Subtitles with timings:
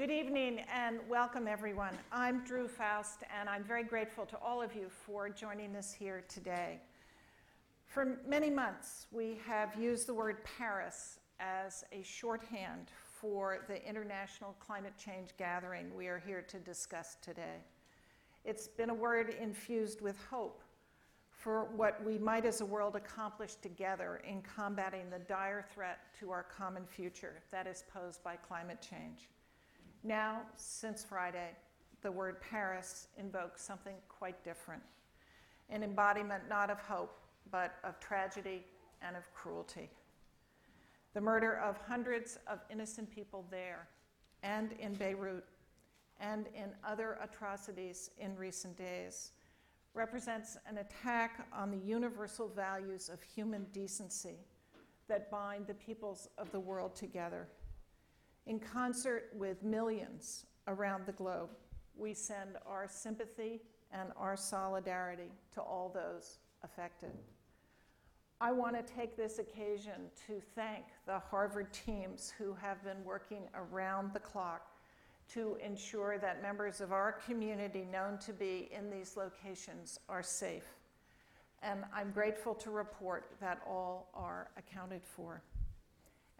[0.00, 1.92] Good evening and welcome, everyone.
[2.10, 6.24] I'm Drew Faust, and I'm very grateful to all of you for joining us here
[6.26, 6.80] today.
[7.84, 12.90] For many months, we have used the word Paris as a shorthand
[13.20, 17.58] for the International Climate Change Gathering we are here to discuss today.
[18.46, 20.62] It's been a word infused with hope
[21.28, 26.30] for what we might as a world accomplish together in combating the dire threat to
[26.30, 29.28] our common future that is posed by climate change.
[30.02, 31.50] Now, since Friday,
[32.02, 34.82] the word Paris invokes something quite different
[35.72, 37.16] an embodiment not of hope,
[37.52, 38.64] but of tragedy
[39.02, 39.88] and of cruelty.
[41.14, 43.86] The murder of hundreds of innocent people there
[44.42, 45.44] and in Beirut
[46.20, 49.30] and in other atrocities in recent days
[49.94, 54.38] represents an attack on the universal values of human decency
[55.08, 57.48] that bind the peoples of the world together.
[58.46, 61.50] In concert with millions around the globe,
[61.96, 63.60] we send our sympathy
[63.92, 67.10] and our solidarity to all those affected.
[68.40, 73.42] I want to take this occasion to thank the Harvard teams who have been working
[73.54, 74.70] around the clock
[75.34, 80.64] to ensure that members of our community known to be in these locations are safe.
[81.62, 85.42] And I'm grateful to report that all are accounted for.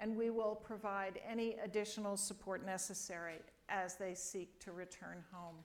[0.01, 3.37] And we will provide any additional support necessary
[3.69, 5.57] as they seek to return home.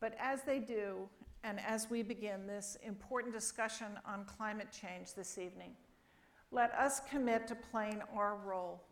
[0.00, 1.08] But as they do,
[1.44, 5.72] and as we begin this important discussion on climate change this evening,
[6.52, 8.82] let us commit to playing our role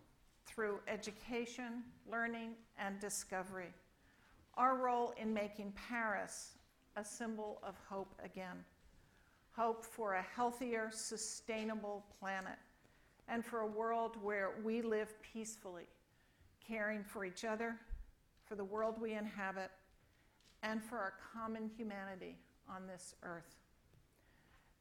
[0.44, 3.72] through education, learning, and discovery.
[4.54, 6.58] Our role in making Paris
[6.96, 8.64] a symbol of hope again
[9.52, 12.56] hope for a healthier, sustainable planet,
[13.30, 15.86] and for a world where we live peacefully,
[16.66, 17.76] caring for each other,
[18.44, 19.70] for the world we inhabit,
[20.62, 22.36] and for our common humanity
[22.68, 23.56] on this earth.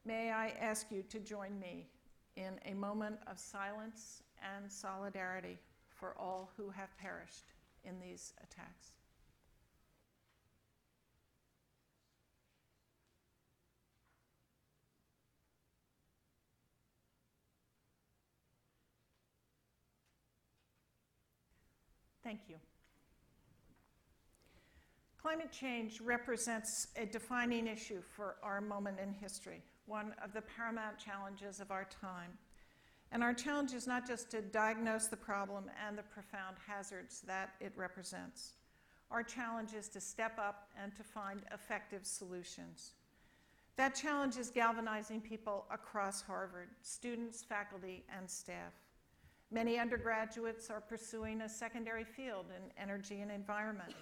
[0.04, 1.88] May I ask you to join me
[2.36, 5.60] in a moment of silence and solidarity
[5.90, 8.99] for all who have perished in these attacks.
[22.30, 22.58] Thank you.
[25.20, 31.00] Climate change represents a defining issue for our moment in history, one of the paramount
[31.00, 32.30] challenges of our time.
[33.12, 37.56] And our challenge is not just to diagnose the problem and the profound hazards that
[37.60, 38.54] it represents.
[39.10, 42.92] Our challenge is to step up and to find effective solutions.
[43.76, 48.74] That challenge is galvanizing people across Harvard students, faculty, and staff.
[49.52, 53.94] Many undergraduates are pursuing a secondary field in energy and environment.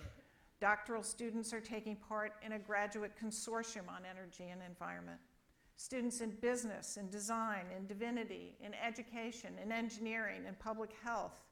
[0.59, 5.19] Doctoral students are taking part in a graduate consortium on energy and environment
[5.77, 11.43] students in business, in design, in divinity, in education, in engineering, in public health.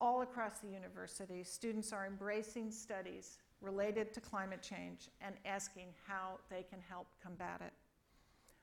[0.00, 6.38] All across the university, students are embracing studies related to climate change and asking how
[6.48, 7.72] they can help combat it.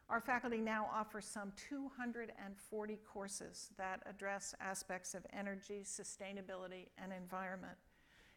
[0.08, 7.78] Our faculty now offer some 240 courses that address aspects of energy, sustainability, and environment.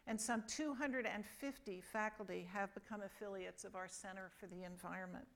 [0.07, 5.27] And some 250 faculty have become affiliates of our Center for the Environment.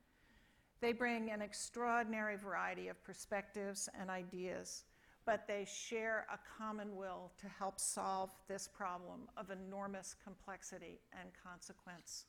[0.81, 4.85] They bring an extraordinary variety of perspectives and ideas,
[5.25, 11.29] but they share a common will to help solve this problem of enormous complexity and
[11.41, 12.25] consequence.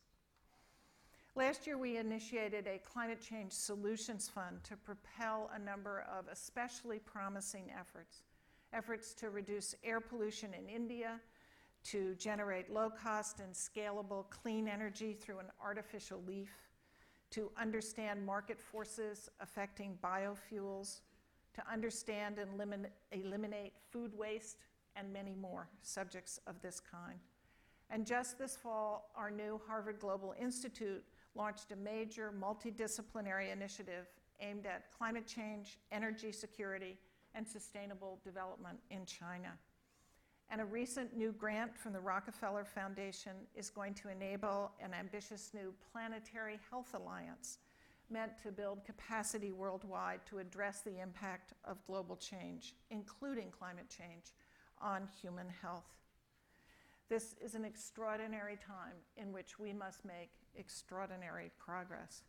[1.37, 7.01] Last year, we initiated a climate change solutions fund to propel a number of especially
[7.01, 8.23] promising efforts
[8.73, 11.21] efforts to reduce air pollution in India,
[11.85, 16.51] to generate low cost and scalable clean energy through an artificial leaf
[17.31, 21.01] to understand market forces affecting biofuels,
[21.53, 24.59] to understand and eliminate, eliminate food waste,
[24.97, 27.19] and many more subjects of this kind.
[27.91, 31.05] And just this fall, our new Harvard Global Institute
[31.35, 34.07] launched a major multidisciplinary initiative
[34.41, 36.99] aimed at climate change, energy security,
[37.35, 39.53] and sustainable development in China.
[40.51, 45.51] And a recent new grant from the Rockefeller Foundation is going to enable an ambitious
[45.55, 47.59] new planetary health alliance
[48.11, 54.35] meant to build capacity worldwide to address the impact of global change, including climate change,
[54.81, 55.97] on human health.
[57.09, 62.23] This is an extraordinary time in which we must make extraordinary progress.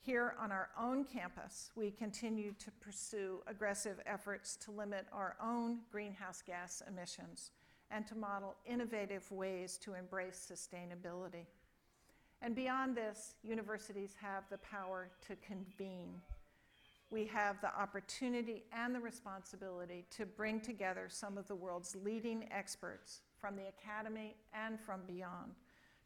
[0.00, 5.78] Here on our own campus, we continue to pursue aggressive efforts to limit our own
[5.90, 7.52] greenhouse gas emissions
[7.90, 11.46] and to model innovative ways to embrace sustainability.
[12.42, 16.20] And beyond this, universities have the power to convene.
[17.10, 22.46] We have the opportunity and the responsibility to bring together some of the world's leading
[22.52, 25.52] experts from the academy and from beyond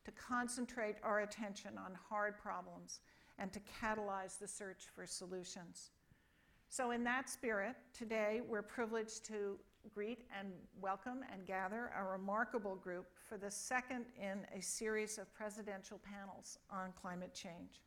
[0.04, 3.00] to concentrate our attention on hard problems
[3.38, 5.90] and to catalyze the search for solutions.
[6.68, 9.58] So, in that spirit, today we're privileged to
[9.92, 15.32] greet and welcome and gather a remarkable group for the second in a series of
[15.34, 17.80] presidential panels on climate change.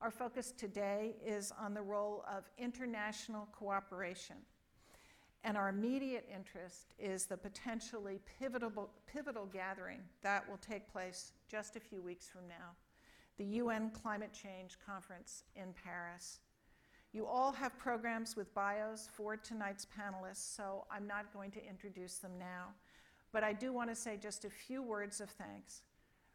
[0.00, 4.36] Our focus today is on the role of international cooperation.
[5.44, 11.76] And our immediate interest is the potentially pivotal, pivotal gathering that will take place just
[11.76, 12.74] a few weeks from now
[13.36, 16.38] the UN Climate Change Conference in Paris.
[17.12, 22.18] You all have programs with bios for tonight's panelists, so I'm not going to introduce
[22.18, 22.68] them now.
[23.32, 25.82] But I do want to say just a few words of thanks.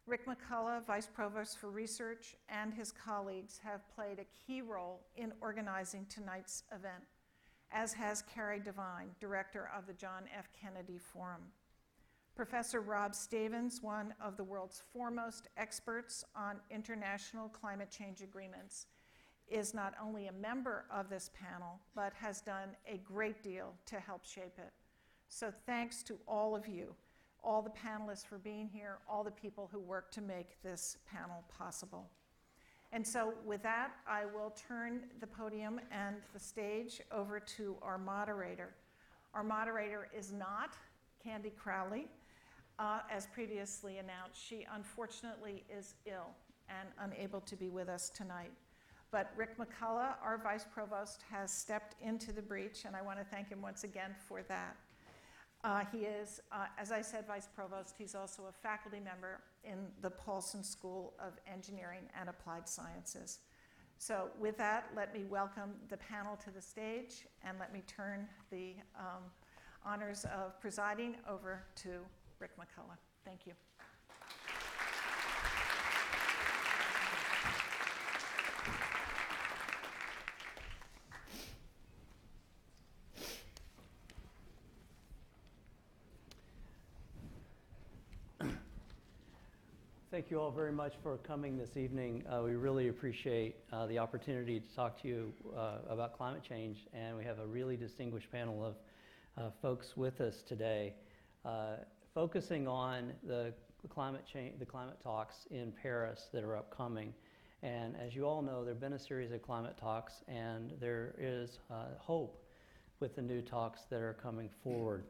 [0.06, 5.32] Rick McCullough, Vice Provost for Research, and his colleagues have played a key role in
[5.40, 7.04] organizing tonight's event,
[7.72, 10.48] as has Carrie Devine, Director of the John F.
[10.52, 11.42] Kennedy Forum.
[12.34, 18.86] Professor Rob Stavins, one of the world's foremost experts on international climate change agreements,
[19.48, 24.00] is not only a member of this panel, but has done a great deal to
[24.00, 24.72] help shape it.
[25.28, 26.94] So thanks to all of you,
[27.42, 31.44] all the panelists for being here, all the people who work to make this panel
[31.56, 32.10] possible.
[32.92, 37.98] And so with that, I will turn the podium and the stage over to our
[37.98, 38.74] moderator.
[39.32, 40.74] Our moderator is not
[41.22, 42.08] Candy Crowley.
[42.80, 46.30] Uh, as previously announced, she unfortunately is ill
[46.68, 48.50] and unable to be with us tonight.
[49.12, 53.24] But Rick McCullough, our Vice Provost, has stepped into the breach, and I want to
[53.24, 54.76] thank him once again for that.
[55.62, 57.94] Uh, he is, uh, as I said, Vice Provost.
[57.98, 63.40] He's also a faculty member in the Paulson School of Engineering and Applied Sciences.
[63.98, 68.26] So, with that, let me welcome the panel to the stage and let me turn
[68.50, 69.24] the um,
[69.84, 71.90] honors of presiding over to
[72.38, 72.96] Rick McCullough.
[73.26, 73.52] Thank you.
[90.20, 92.24] Thank you all very much for coming this evening.
[92.28, 96.86] Uh, we really appreciate uh, the opportunity to talk to you uh, about climate change,
[96.92, 98.74] and we have a really distinguished panel of
[99.38, 100.92] uh, folks with us today,
[101.46, 101.76] uh,
[102.12, 103.54] focusing on the
[103.88, 107.14] climate change, the climate talks in Paris that are upcoming.
[107.62, 111.14] And as you all know, there have been a series of climate talks, and there
[111.18, 112.44] is uh, hope
[113.00, 115.04] with the new talks that are coming forward.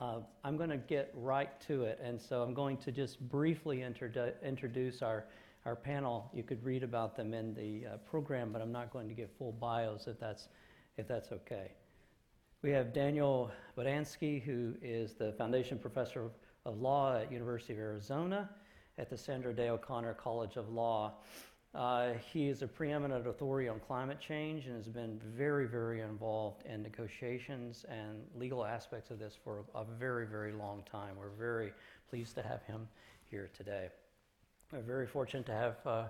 [0.00, 3.78] Uh, I'm going to get right to it, and so I'm going to just briefly
[3.78, 5.26] introdu- introduce our,
[5.64, 6.30] our panel.
[6.34, 9.30] You could read about them in the uh, program, but I'm not going to give
[9.38, 10.48] full bios if that's,
[10.96, 11.70] if that's okay.
[12.62, 16.30] We have Daniel Bodansky, who is the Foundation Professor
[16.66, 18.50] of Law at University of Arizona
[18.98, 21.12] at the Sandra Day O'Connor College of Law.
[21.74, 26.62] Uh, he is a preeminent authority on climate change and has been very, very involved
[26.66, 31.16] in negotiations and legal aspects of this for a, a very, very long time.
[31.18, 31.72] We're very
[32.08, 32.86] pleased to have him
[33.28, 33.88] here today.
[34.72, 36.04] We're very fortunate to have uh,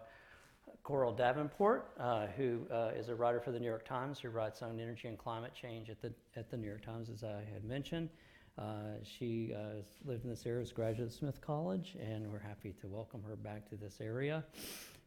[0.82, 4.60] Coral Davenport, uh, who uh, is a writer for the New York Times, who writes
[4.60, 7.64] on energy and climate change at the, at the New York Times, as I had
[7.64, 8.10] mentioned.
[8.58, 12.38] Uh, she uh, lived in this area as a graduate of Smith College, and we're
[12.38, 14.44] happy to welcome her back to this area.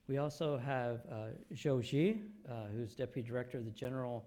[0.08, 1.16] We also have uh,
[1.54, 4.24] Zou Ji, uh, who's Deputy Director of the General,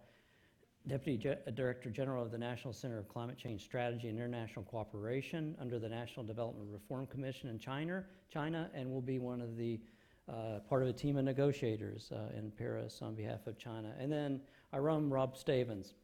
[0.87, 5.57] Deputy Ge- Director General of the National Center of Climate Change Strategy and International Cooperation
[5.59, 9.81] under the National Development Reform Commission in China, China, and will be one of the
[10.29, 13.95] uh, part of a team of negotiators uh, in Paris on behalf of China.
[13.99, 14.43] And then
[14.75, 15.95] I run Rob Stavins,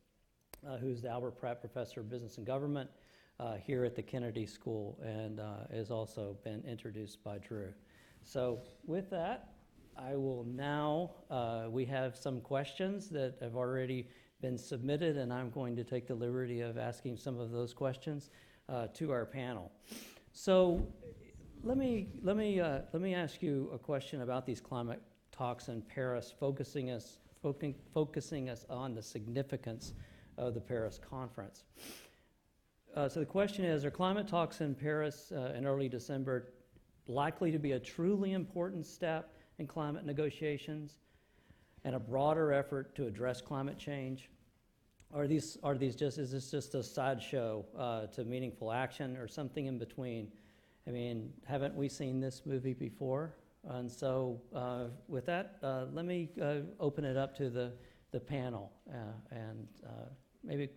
[0.66, 2.88] uh, who's the Albert Pratt Professor of Business and Government
[3.38, 7.74] uh, here at the Kennedy School, and uh, has also been introduced by Drew.
[8.24, 9.50] So with that,
[9.98, 14.08] I will now, uh, we have some questions that have already
[14.40, 18.30] been submitted, and I'm going to take the liberty of asking some of those questions
[18.68, 19.72] uh, to our panel.
[20.32, 20.86] So
[21.62, 25.00] let me, let, me, uh, let me ask you a question about these climate
[25.32, 29.94] talks in Paris, focusing us, focusing, focusing us on the significance
[30.36, 31.64] of the Paris conference.
[32.94, 36.52] Uh, so the question is Are climate talks in Paris uh, in early December
[37.08, 40.98] likely to be a truly important step in climate negotiations
[41.84, 44.30] and a broader effort to address climate change?
[45.14, 49.28] Are these, are these just, is this just a sideshow uh, to meaningful action or
[49.28, 50.28] something in between?
[50.86, 53.34] I mean, haven't we seen this movie before?
[53.68, 57.72] And so uh, with that, uh, let me uh, open it up to the,
[58.12, 58.72] the panel.
[58.92, 58.96] uh,
[59.30, 59.90] And uh,
[60.44, 60.68] maybe,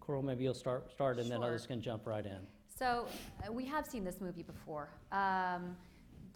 [0.00, 1.46] Coral, maybe you'll start, start and then Sure.
[1.46, 2.40] others can jump right in.
[2.66, 3.06] So
[3.46, 4.88] uh, we have seen this movie before.
[5.12, 5.76] Um,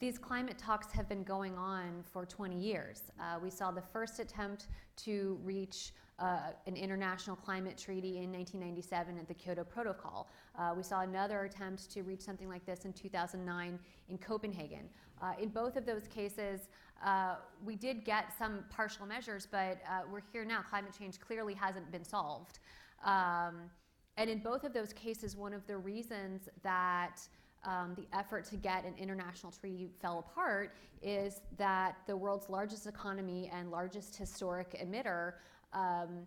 [0.00, 3.10] these climate talks have been going on for 20 years.
[3.18, 9.18] Uh, we saw the first attempt to reach uh, an international climate treaty in 1997
[9.18, 10.28] at the Kyoto Protocol.
[10.58, 13.78] Uh, we saw another attempt to reach something like this in 2009
[14.08, 14.88] in Copenhagen.
[15.20, 16.68] Uh, in both of those cases,
[17.04, 20.60] uh, we did get some partial measures, but uh, we're here now.
[20.62, 22.58] Climate change clearly hasn't been solved.
[23.04, 23.70] Um,
[24.16, 27.20] and in both of those cases, one of the reasons that
[27.64, 32.86] um, the effort to get an international treaty fell apart is that the world's largest
[32.86, 35.34] economy and largest historic emitter
[35.72, 36.26] um,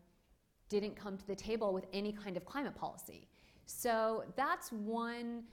[0.69, 3.27] didn't come to the table with any kind of climate policy.
[3.65, 5.43] So that's one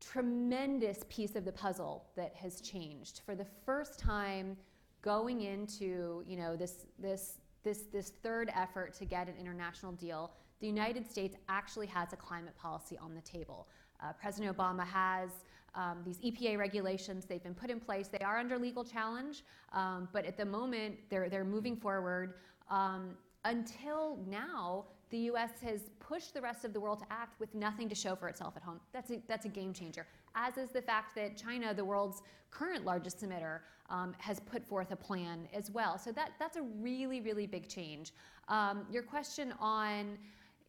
[0.00, 3.20] tremendous piece of the puzzle that has changed.
[3.24, 4.56] For the first time,
[5.00, 10.32] going into you know this this this this third effort to get an international deal,
[10.60, 13.68] the United States actually has a climate policy on the table.
[14.02, 15.30] Uh, President Obama has
[15.74, 17.24] um, these EPA regulations.
[17.24, 18.08] They've been put in place.
[18.08, 22.34] They are under legal challenge, um, but at the moment they're they're moving forward.
[22.70, 25.50] Um, until now, the U.S.
[25.62, 28.56] has pushed the rest of the world to act with nothing to show for itself
[28.56, 28.80] at home.
[28.92, 30.06] That's a, that's a game changer.
[30.34, 34.90] As is the fact that China, the world's current largest emitter, um, has put forth
[34.90, 35.98] a plan as well.
[35.98, 38.12] So that, that's a really, really big change.
[38.48, 40.16] Um, your question on,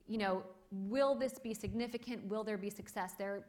[0.07, 0.43] you know,
[0.73, 2.25] will this be significant?
[2.25, 3.13] Will there be success?
[3.17, 3.43] There are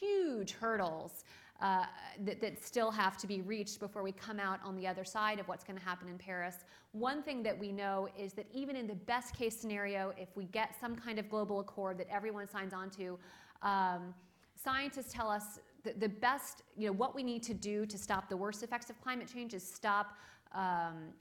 [0.00, 1.24] huge hurdles
[1.60, 1.84] uh,
[2.24, 5.40] that, that still have to be reached before we come out on the other side
[5.40, 6.58] of what's going to happen in Paris.
[6.92, 10.44] One thing that we know is that even in the best case scenario, if we
[10.44, 13.18] get some kind of global accord that everyone signs on to,
[13.62, 14.14] um,
[14.54, 18.28] scientists tell us that the best, you know, what we need to do to stop
[18.28, 20.16] the worst effects of climate change is stop
[20.52, 21.12] um,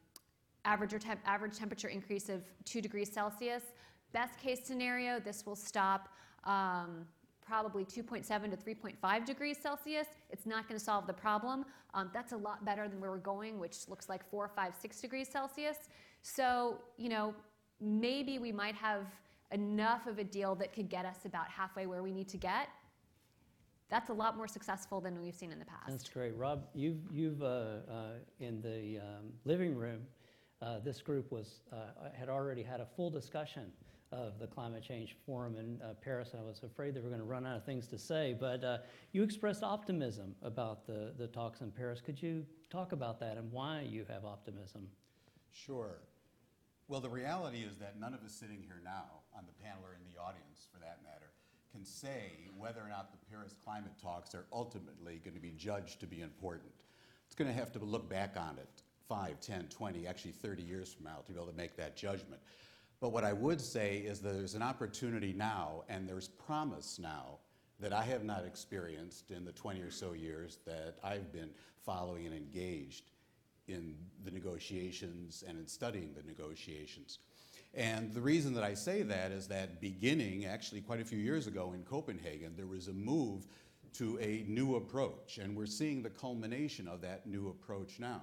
[0.66, 0.94] average,
[1.26, 3.64] average temperature increase of 2 degrees Celsius.
[4.14, 6.10] Best case scenario, this will stop
[6.44, 7.06] um,
[7.46, 10.08] probably 2.7 to 3.5 degrees Celsius.
[10.30, 11.66] It's not going to solve the problem.
[11.94, 15.02] Um, that's a lot better than where we're going, which looks like 4, 5, 6
[15.02, 15.78] degrees Celsius.
[16.22, 17.34] So, you know,
[17.80, 19.06] maybe we might have
[19.52, 22.70] enough of a deal that could get us about halfway where we need to get.
[23.90, 25.88] That's a lot more successful than we've seen in the past.
[25.88, 26.36] That's great.
[26.36, 28.12] Rob, you've, you've uh, uh,
[28.42, 30.02] in the um, living room,
[30.62, 33.72] uh, this group was, uh, had already had a full discussion
[34.12, 36.32] of the climate change forum in uh, Paris.
[36.38, 38.78] I was afraid they were going to run out of things to say, but uh,
[39.12, 42.02] you expressed optimism about the, the talks in Paris.
[42.02, 44.88] Could you talk about that and why you have optimism?
[45.52, 46.00] Sure.
[46.88, 49.94] Well, the reality is that none of us sitting here now, on the panel or
[49.94, 51.32] in the audience for that matter,
[51.74, 56.00] can say whether or not the Paris climate talks are ultimately going to be judged
[56.00, 56.72] to be important.
[57.26, 60.94] It's going to have to look back on it 5, 10, 20, actually 30 years
[60.94, 62.42] from now to be able to make that judgment.
[63.00, 67.40] But what I would say is that there's an opportunity now and there's promise now
[67.80, 71.52] that I have not experienced in the 20 or so years that I've been
[71.86, 73.12] following and engaged
[73.68, 77.20] in the negotiations and in studying the negotiations.
[77.74, 81.46] And the reason that I say that is that beginning actually quite a few years
[81.46, 83.46] ago in Copenhagen, there was a move
[83.94, 88.22] to a new approach, and we're seeing the culmination of that new approach now.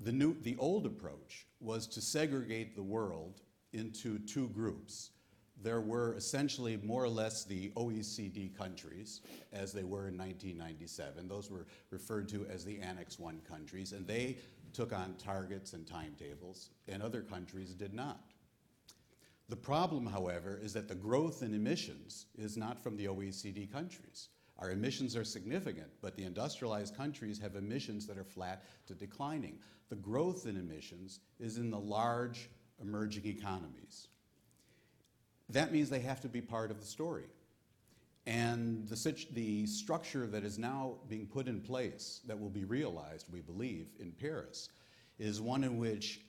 [0.00, 3.40] The, new, the old approach was to segregate the world
[3.74, 5.10] into two groups.
[5.62, 9.20] There were essentially more or less the OECD countries,
[9.52, 11.28] as they were in 1997.
[11.28, 14.38] Those were referred to as the Annex 1 countries, and they
[14.72, 18.20] took on targets and timetables, and other countries did not.
[19.48, 24.28] The problem, however, is that the growth in emissions is not from the OECD countries.
[24.58, 29.58] Our emissions are significant, but the industrialized countries have emissions that are flat to declining.
[29.90, 32.48] The growth in emissions is in the large
[32.84, 34.08] emerging economies.
[35.48, 37.24] That means they have to be part of the story.
[38.26, 43.26] And the, the structure that is now being put in place that will be realized,
[43.30, 44.70] we believe, in Paris,
[45.18, 46.20] is one in which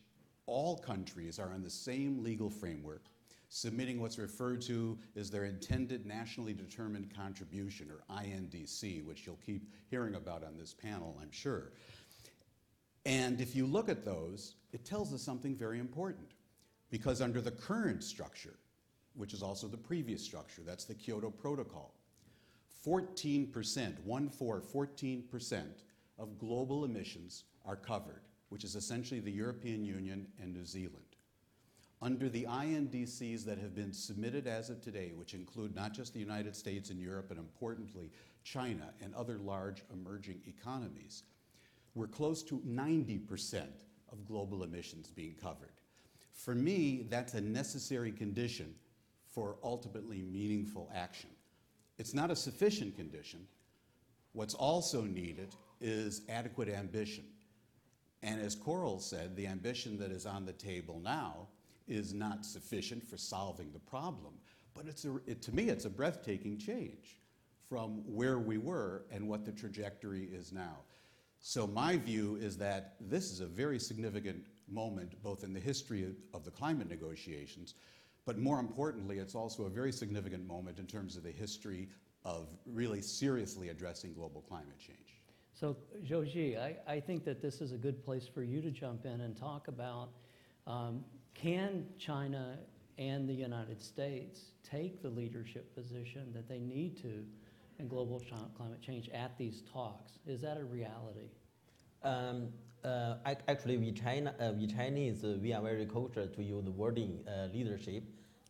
[0.46, 3.06] all countries are in the same legal framework,
[3.48, 9.72] submitting what's referred to as their intended nationally determined contribution, or INDC, which you'll keep
[9.90, 11.72] hearing about on this panel, I'm sure.
[13.06, 16.35] And if you look at those, it tells us something very important.
[16.96, 18.56] Because under the current structure,
[19.16, 21.94] which is also the previous structure, that's the Kyoto Protocol,
[22.88, 25.66] 14%, one four, 14%
[26.18, 31.18] of global emissions are covered, which is essentially the European Union and New Zealand.
[32.02, 36.20] under the INDCs that have been submitted as of today, which include not just the
[36.20, 38.10] United States and Europe, but importantly,
[38.46, 41.24] China and other large emerging economies,
[41.94, 43.66] we're close to 90%
[44.14, 45.74] of global emissions being covered.
[46.36, 48.76] For me, that's a necessary condition
[49.34, 51.30] for ultimately meaningful action.
[51.98, 53.48] It's not a sufficient condition.
[54.34, 57.24] What's also needed is adequate ambition.
[58.22, 61.48] And as Coral said, the ambition that is on the table now
[61.88, 64.34] is not sufficient for solving the problem,
[64.74, 67.18] but it's a, it, to me, it's a breathtaking change
[67.70, 70.78] from where we were and what the trajectory is now.
[71.40, 76.04] So my view is that this is a very significant moment, both in the history
[76.04, 77.76] of, of the climate negotiations,
[78.26, 81.88] but more importantly, it's also a very significant moment in terms of the history
[82.24, 85.22] of really seriously addressing global climate change.
[85.54, 88.72] So, Zou Ji, I, I think that this is a good place for you to
[88.72, 90.10] jump in and talk about
[90.68, 92.58] um, can China
[92.98, 97.24] and the United States take the leadership position that they need to
[97.78, 100.14] in global chi- climate change at these talks?
[100.26, 101.30] Is that a reality?
[102.04, 102.50] Um,
[102.86, 103.16] uh,
[103.48, 107.20] actually, we China, uh, we Chinese, uh, we are very cultured to use the wording
[107.28, 108.04] uh, leadership.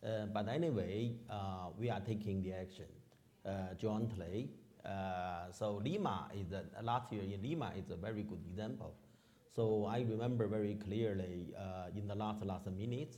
[0.05, 2.85] Uh, but anyway, uh, we are taking the action
[3.79, 4.49] jointly.
[5.51, 8.93] So Lima is a, last year in Lima is a very good example.
[9.55, 11.53] So I remember very clearly
[11.95, 13.17] in the last last minutes,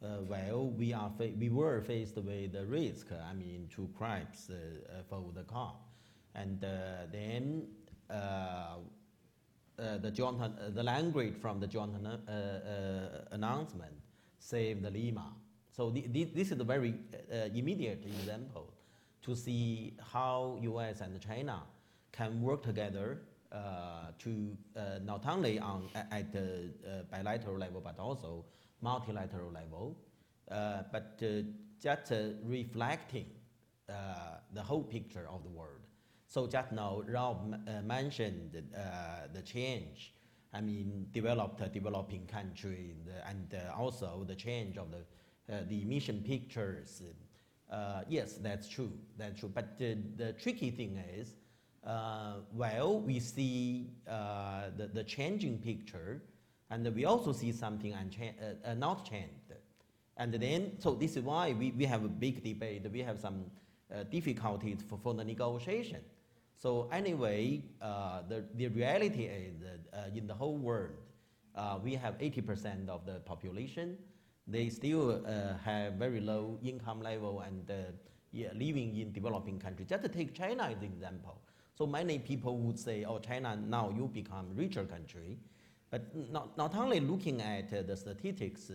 [0.00, 3.06] well, we are we were faced with the risk.
[3.12, 4.50] I mean, to crimes
[5.08, 5.74] for the car,
[6.34, 7.66] and then.
[9.80, 12.30] Uh, the joint, uh, the language from the joint uh,
[13.30, 13.92] announcement
[14.38, 15.32] save the Lima.
[15.72, 16.94] So the, the, this is a very
[17.54, 18.74] immediate example
[19.22, 21.00] to see how U.S.
[21.00, 21.62] and China
[22.12, 23.22] can work together
[23.52, 28.44] uh, to uh, not only on at the uh, bilateral level but also
[28.82, 29.96] multilateral level,
[30.92, 31.22] but
[31.82, 32.12] just
[32.44, 33.26] reflecting
[33.86, 35.79] the whole picture of the world.
[36.30, 40.14] So just now, Rob uh, mentioned uh, the change.
[40.54, 42.94] I mean, developed, uh, developing country,
[43.28, 44.98] and uh, also the change of the
[45.52, 47.02] uh, the emission pictures.
[48.08, 48.92] Yes, that's true.
[49.18, 49.50] That's true.
[49.52, 51.34] But the, tricky thing is,
[52.52, 56.22] well, we see the, the changing picture,
[56.70, 59.52] and we also see something uncha- not changed.
[60.16, 62.86] And then, so this is why we, we have a big debate.
[62.92, 63.46] We have some
[63.92, 66.00] uh, difficulties for, for the negotiation.
[66.60, 70.90] So anyway, uh, the, the reality is that uh, in the whole world,
[71.56, 73.96] uh, we have 80% of the population.
[74.46, 77.70] They still uh, have very low income level and
[78.32, 79.88] yeah, living in developing countries.
[79.88, 81.40] Just to take China as an example.
[81.78, 85.38] So many people would say, oh, China, now you become richer country.
[85.90, 88.70] But not, not only looking at uh, the statistics,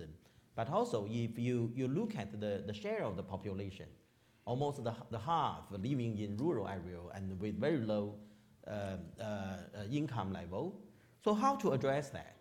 [0.55, 3.85] but also if you, you look at the, the share of the population,
[4.45, 8.15] almost the, the half living in rural area and with very low
[8.67, 9.57] um, uh, uh,
[9.91, 10.79] income level.
[11.23, 12.37] So how to address that?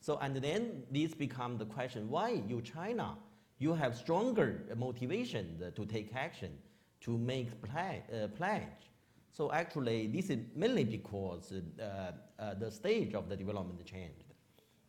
[0.00, 3.16] So and then this become the question: Why you China?
[3.58, 6.52] You have stronger motivation uh, to take action,
[7.00, 8.02] to make pledge.
[8.12, 8.90] Uh, pledge.
[9.32, 14.34] So actually, this is mainly because uh, uh, the stage of the development changed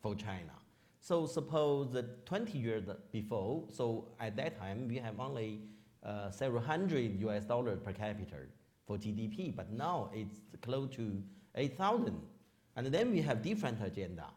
[0.01, 0.53] for China.
[1.01, 5.61] So suppose that 20 years before, so at that time we have only
[6.03, 8.37] uh, several hundred US dollars per capita
[8.85, 11.21] for GDP, but now it's close to
[11.55, 12.19] 8,000.
[12.75, 14.27] And then we have different agenda,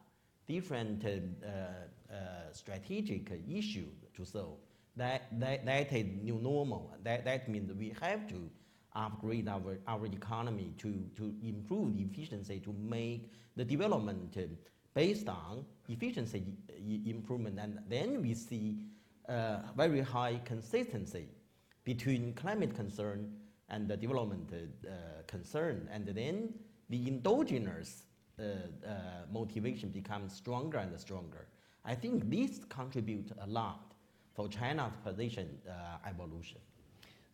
[0.46, 2.16] different uh, uh,
[2.53, 4.59] strategic issue to solve.
[4.96, 6.94] That, that, that is new normal.
[7.03, 8.51] That, that means we have to
[8.94, 14.37] upgrade our, our economy to, to improve efficiency, to make the development
[14.94, 16.44] based on efficiency
[17.07, 17.59] improvement.
[17.59, 18.81] And then we see
[19.29, 21.29] uh, very high consistency
[21.85, 23.33] between climate concern
[23.68, 24.90] and the development uh,
[25.27, 25.88] concern.
[25.92, 26.55] And then
[26.90, 28.05] the endogenous
[28.38, 28.92] uh, uh,
[29.33, 31.47] motivation becomes stronger and stronger.
[31.85, 33.95] I think this contributes a lot
[34.35, 35.59] for China's position
[36.09, 36.59] evolution.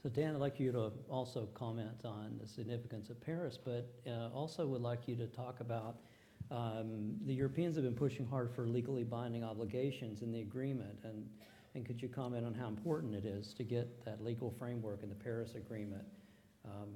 [0.02, 4.28] So, Dan, I'd like you to also comment on the significance of Paris, but uh,
[4.32, 5.96] also would like you to talk about
[6.50, 11.28] um, the Europeans have been pushing hard for legally binding obligations in the agreement, and,
[11.78, 15.08] and could you comment on how important it is to get that legal framework in
[15.08, 16.02] the Paris Agreement?
[16.64, 16.88] Um,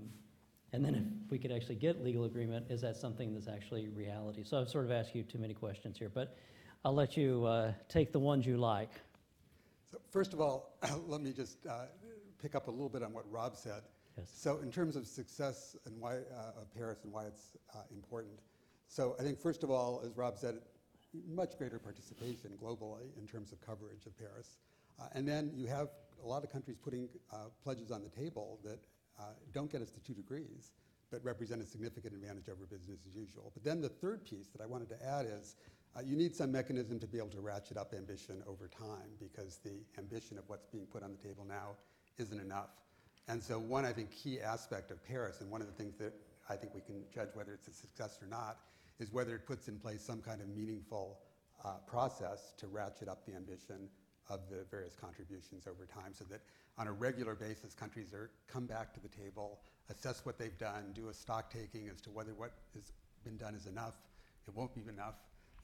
[0.72, 4.42] and then, if we could actually get legal agreement, is that something that's actually reality?
[4.42, 6.36] So, I've sort of asked you too many questions here, but
[6.84, 8.90] I'll let you uh, take the ones you like.
[9.92, 11.84] So first of all, let me just uh,
[12.40, 13.82] pick up a little bit on what Rob said.
[14.18, 14.32] Yes.
[14.34, 18.40] So in terms of success and why uh, of Paris and why it's uh, important.
[18.88, 20.56] So I think first of all, as Rob said,
[21.28, 24.56] much greater participation globally in terms of coverage of Paris.
[25.00, 25.88] Uh, and then you have
[26.24, 28.78] a lot of countries putting uh, pledges on the table that
[29.18, 30.72] uh, don't get us to two degrees,
[31.10, 33.50] but represent a significant advantage over business as usual.
[33.54, 35.56] But then the third piece that I wanted to add is
[35.94, 39.58] uh, you need some mechanism to be able to ratchet up ambition over time because
[39.62, 41.76] the ambition of what's being put on the table now
[42.18, 42.70] isn't enough.
[43.28, 46.12] And so, one, I think, key aspect of Paris, and one of the things that
[46.48, 48.58] I think we can judge whether it's a success or not,
[48.98, 51.18] is whether it puts in place some kind of meaningful
[51.64, 53.88] uh, process to ratchet up the ambition
[54.32, 56.40] of the various contributions over time so that
[56.78, 60.92] on a regular basis countries are come back to the table assess what they've done
[60.94, 62.92] do a stock taking as to whether what has
[63.24, 63.94] been done is enough
[64.48, 65.16] it won't be enough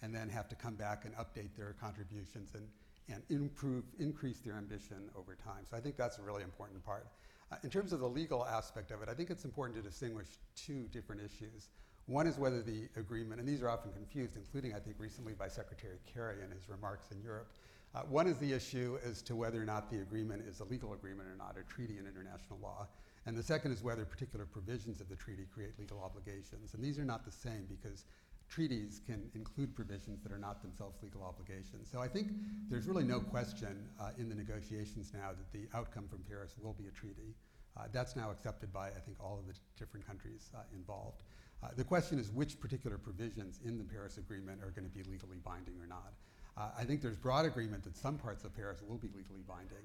[0.03, 2.69] and then have to come back and update their contributions and,
[3.09, 7.07] and improve increase their ambition over time so i think that's a really important part
[7.51, 10.27] uh, in terms of the legal aspect of it i think it's important to distinguish
[10.55, 11.69] two different issues
[12.09, 15.49] one is whether the agreement, and these are often confused, including, I think, recently by
[15.49, 17.53] Secretary Kerry in his remarks in Europe.
[17.95, 20.93] Uh, one is the issue as to whether or not the agreement is a legal
[20.93, 22.87] agreement or not, a treaty in international law.
[23.27, 26.75] And the second is whether particular provisions of the treaty create legal obligations.
[26.75, 28.05] And these are not the same because
[28.49, 31.89] treaties can include provisions that are not themselves legal obligations.
[31.91, 32.29] So I think
[32.69, 36.73] there's really no question uh, in the negotiations now that the outcome from Paris will
[36.73, 37.35] be a treaty.
[37.77, 41.23] Uh, that's now accepted by, I think, all of the different countries uh, involved.
[41.63, 45.03] Uh, the question is which particular provisions in the Paris Agreement are going to be
[45.11, 46.13] legally binding or not.
[46.59, 49.79] Uh, I think there's broad agreement that some parts of Paris will be legally binding.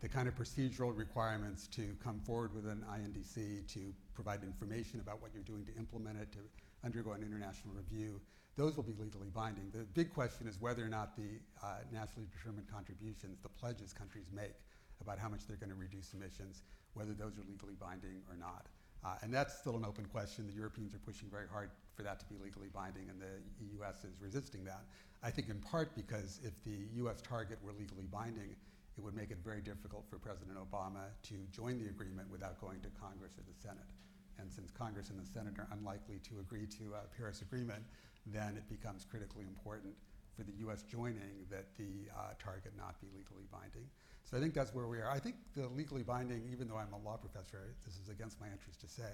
[0.00, 5.22] The kind of procedural requirements to come forward with an INDC, to provide information about
[5.22, 6.38] what you're doing to implement it, to
[6.84, 8.20] undergo an international review,
[8.56, 9.70] those will be legally binding.
[9.72, 14.26] The big question is whether or not the uh, nationally determined contributions, the pledges countries
[14.32, 14.54] make
[15.00, 16.62] about how much they're going to reduce emissions,
[16.94, 18.66] whether those are legally binding or not.
[19.04, 20.46] Uh, and that's still an open question.
[20.46, 23.40] The Europeans are pushing very hard for that to be legally binding, and the
[23.80, 24.84] US is resisting that.
[25.22, 28.54] I think in part because if the US target were legally binding,
[28.96, 32.80] it would make it very difficult for President Obama to join the agreement without going
[32.80, 33.88] to Congress or the Senate.
[34.38, 37.82] And since Congress and the Senate are unlikely to agree to a Paris Agreement,
[38.26, 39.94] then it becomes critically important
[40.36, 43.88] for the US joining that the uh, target not be legally binding.
[44.28, 45.08] So I think that's where we are.
[45.08, 48.48] I think the legally binding, even though I'm a law professor, this is against my
[48.48, 49.12] interest to say,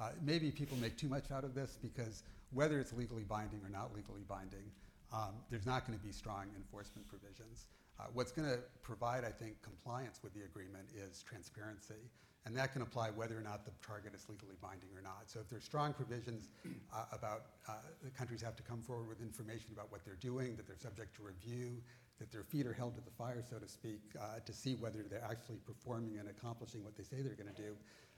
[0.00, 2.22] uh, maybe people make too much out of this because
[2.52, 4.64] whether it's legally binding or not legally binding,
[5.12, 7.66] um, there's not going to be strong enforcement provisions.
[8.00, 12.08] Uh, what's going to provide, I think, compliance with the agreement is transparency.
[12.46, 15.24] And that can apply whether or not the target is legally binding or not.
[15.26, 16.48] So if there's strong provisions
[16.92, 17.72] uh, about uh,
[18.02, 21.16] the countries have to come forward with information about what they're doing, that they're subject
[21.16, 21.80] to review,
[22.18, 25.02] that their feet are held to the fire, so to speak, uh, to see whether
[25.02, 27.76] they're actually performing and accomplishing what they say they're going to do.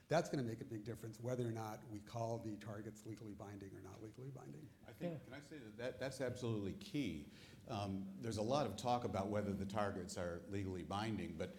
[0.09, 3.33] That's going to make a big difference whether or not we call the targets legally
[3.37, 4.61] binding or not legally binding.
[4.87, 7.25] I think, can I say that, that that's absolutely key?
[7.69, 11.55] Um, there's a lot of talk about whether the targets are legally binding, but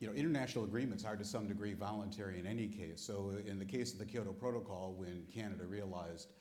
[0.00, 3.00] you know, international agreements are to some degree voluntary in any case.
[3.00, 6.32] So in the case of the Kyoto Protocol, when Canada realized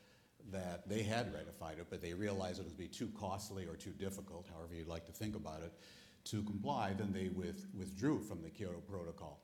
[0.52, 3.92] that they had ratified it, but they realized it would be too costly or too
[3.92, 5.72] difficult, however you'd like to think about it,
[6.26, 9.40] to comply, then they with, withdrew from the Kyoto Protocol.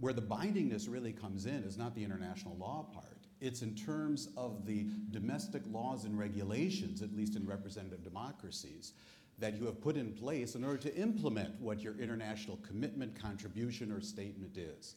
[0.00, 3.26] Where the bindingness really comes in is not the international law part.
[3.40, 8.92] It's in terms of the domestic laws and regulations, at least in representative democracies,
[9.38, 13.90] that you have put in place in order to implement what your international commitment, contribution,
[13.90, 14.96] or statement is.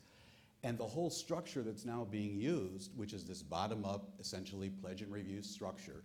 [0.63, 5.01] And the whole structure that's now being used, which is this bottom up, essentially pledge
[5.01, 6.03] and review structure,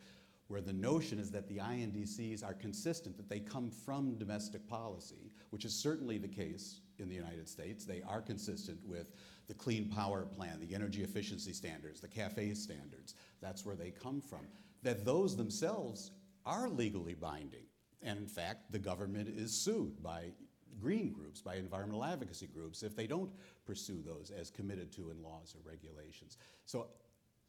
[0.49, 5.31] where the notion is that the INDCs are consistent, that they come from domestic policy,
[5.51, 7.85] which is certainly the case in the United States.
[7.85, 9.13] They are consistent with
[9.47, 13.15] the Clean Power Plan, the energy efficiency standards, the CAFE standards.
[13.41, 14.47] That's where they come from.
[14.83, 16.11] That those themselves
[16.45, 17.67] are legally binding.
[18.03, 20.33] And in fact, the government is sued by
[20.81, 23.31] green groups, by environmental advocacy groups, if they don't
[23.69, 26.39] pursue those as committed to in laws or regulations.
[26.65, 26.87] So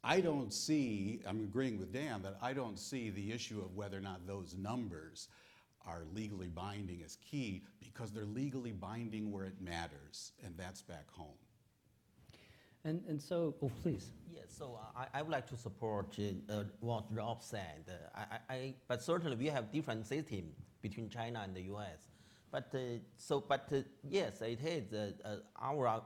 [0.04, 3.96] I don't see, I'm agreeing with Dan, that I don't see the issue of whether
[3.96, 5.28] or not those numbers
[5.86, 11.10] are legally binding as key because they're legally binding where it matters, and that's back
[11.10, 11.40] home.
[12.84, 14.10] And, and so, oh, please.
[14.30, 16.18] Yes, so I, I would like to support
[16.50, 17.84] uh, what Rob said.
[17.88, 20.52] Uh, I, I, but certainly we have different system
[20.82, 22.09] between China and the U.S.
[22.50, 22.78] But uh,
[23.16, 23.76] so, but uh,
[24.08, 26.02] yes, it is uh, our,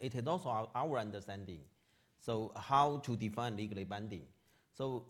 [0.00, 1.60] it is also our, understanding.
[2.20, 4.22] So how to define legally binding?
[4.74, 5.06] So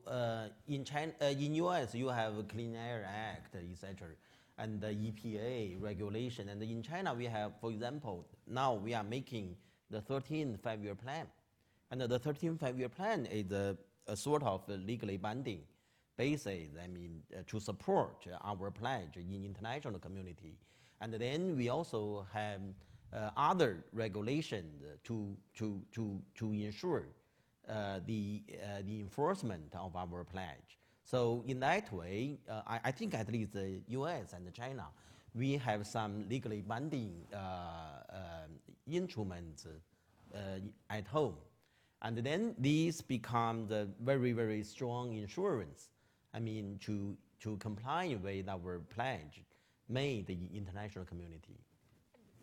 [0.66, 1.94] in China, in U.S.
[1.94, 4.09] you have Clean Air Act, etc.,
[4.57, 6.48] and the EPA regulation.
[6.48, 9.57] And in China we have, for example, now we are making
[9.90, 11.27] the 13th five-year plan,
[11.90, 15.61] and the 13th five-year plan is a, a sort of legally binding
[16.16, 20.59] basis, I mean, to support our pledge in international community.
[21.01, 22.61] And then we also have
[23.13, 27.07] uh, other regulations to, to, to, to ensure
[27.69, 30.79] uh, the, uh, the enforcement of our pledge.
[31.05, 34.35] So in that way, uh, I, I think at least the U.S.
[34.35, 34.87] and China,
[35.35, 37.39] we have some legally binding uh,
[38.11, 38.51] um
[38.87, 39.67] instruments
[40.35, 40.39] uh,
[40.91, 41.37] at home,
[42.03, 45.91] and then these become the very very strong insurance.
[46.35, 49.43] I mean to to comply with our pledge
[49.88, 51.59] made the international community.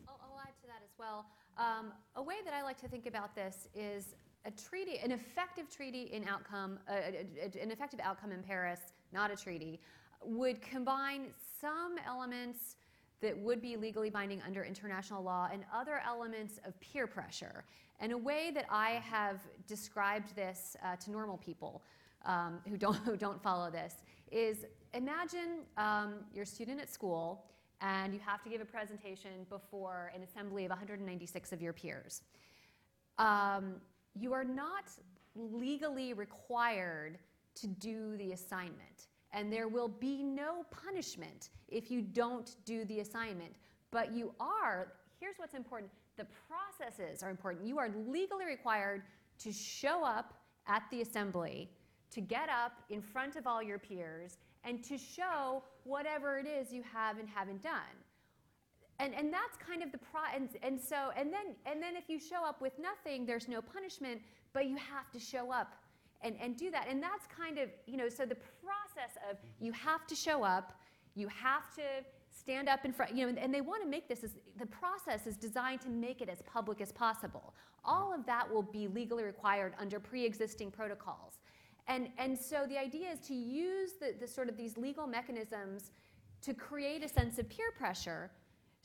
[0.07, 1.25] I'll, I'll add to that as well.
[1.57, 5.69] Um, a way that I like to think about this is a treaty, an effective
[5.69, 8.79] treaty in outcome, an effective outcome in Paris,
[9.11, 9.79] not a treaty,
[10.23, 11.27] would combine
[11.61, 12.75] some elements
[13.21, 17.63] that would be legally binding under international law and other elements of peer pressure.
[17.99, 21.81] And a way that I have described this uh, to normal people
[22.25, 23.95] um, who, don't, who don't follow this
[24.31, 27.45] is imagine um, you're a student at school
[27.81, 32.21] and you have to give a presentation before an assembly of 196 of your peers.
[33.17, 33.75] Um,
[34.15, 34.85] you are not
[35.35, 37.17] legally required
[37.55, 43.01] to do the assignment, and there will be no punishment if you don't do the
[43.01, 43.55] assignment.
[43.91, 47.67] But you are, here's what's important the processes are important.
[47.67, 49.03] You are legally required
[49.39, 50.33] to show up
[50.65, 51.69] at the assembly,
[52.11, 56.73] to get up in front of all your peers, and to show whatever it is
[56.73, 57.95] you have and haven't done.
[58.99, 62.09] And and that's kind of the pro and, and so and then and then if
[62.09, 64.21] you show up with nothing there's no punishment
[64.53, 65.75] but you have to show up
[66.21, 66.87] and, and do that.
[66.89, 70.73] And that's kind of you know so the process of you have to show up
[71.13, 71.81] you have to
[72.37, 74.65] stand up in front you know and, and they want to make this as the
[74.65, 77.53] process is designed to make it as public as possible.
[77.83, 81.37] All of that will be legally required under pre-existing protocols
[81.87, 85.91] and and so the idea is to use the, the sort of these legal mechanisms
[86.41, 88.31] to create a sense of peer pressure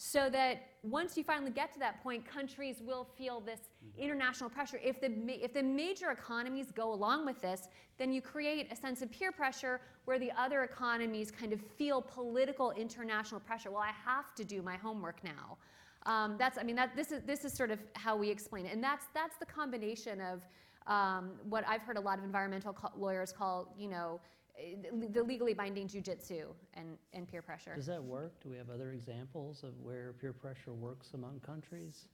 [0.02, 3.60] so that once you finally get to that point, countries will feel this
[3.98, 4.80] international pressure.
[4.82, 9.02] If the, if the major economies go along with this, then you create a sense
[9.02, 13.70] of peer pressure where the other economies kind of feel political international pressure.
[13.70, 15.58] Well, I have to do my homework now.
[16.06, 18.72] Um, that's, I mean, that, this, is, this is sort of how we explain it.
[18.72, 20.46] And that's, that's the combination of
[20.86, 24.20] um, what I've heard a lot of environmental co- lawyers call, you know,
[24.58, 24.76] eh,
[25.12, 27.74] the legally binding jujitsu and, and peer pressure.
[27.74, 28.32] Does that work?
[28.42, 32.06] Do we have other examples of where peer pressure works among countries?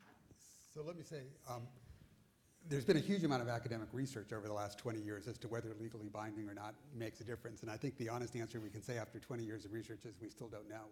[0.75, 1.63] So let me say, um,
[2.69, 5.49] there's been a huge amount of academic research over the last 20 years as to
[5.49, 7.63] whether legally binding or not makes a difference.
[7.63, 10.15] And I think the honest answer we can say after 20 years of research is
[10.21, 10.87] we still don't know,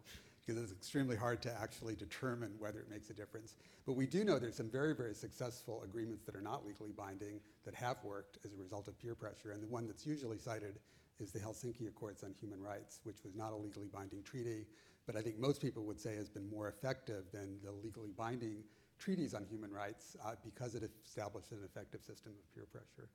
[0.44, 3.54] because it's extremely hard to actually determine whether it makes a difference.
[3.86, 7.40] But we do know there's some very, very successful agreements that are not legally binding
[7.64, 9.52] that have worked as a result of peer pressure.
[9.52, 10.78] And the one that's usually cited
[11.20, 14.66] is the Helsinki Accords on Human Rights, which was not a legally binding treaty,
[15.06, 18.64] but I think most people would say has been more effective than the legally binding
[18.98, 23.08] treaties on human rights uh, because it established an effective system of peer pressure.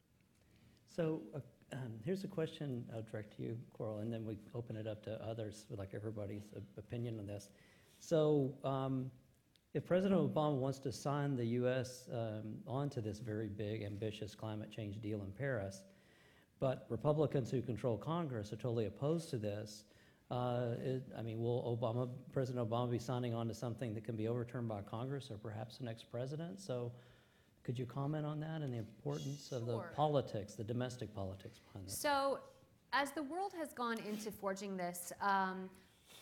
[0.96, 1.40] So uh,
[1.74, 5.04] um, here's a question I'll direct to you, Coral, and then we open it up
[5.04, 7.50] to others, would like everybody's opinion on this.
[8.00, 9.12] So um,
[9.74, 12.10] if President Obama wants to sign the U.S.
[12.12, 15.84] Um, onto this very big, ambitious climate change deal in Paris,
[16.60, 19.84] but Republicans who control Congress are totally opposed to this,
[20.32, 24.16] uh, it, I mean, will Obama, President Obama be signing on to something that can
[24.16, 26.60] be overturned by Congress or perhaps the next president?
[26.60, 26.92] So
[27.70, 29.92] could you comment on that and the importance of the Sure.
[29.96, 32.00] politics, the domestic politics behind this?
[32.00, 32.40] So,
[32.94, 35.70] as the world has gone into forging this, um,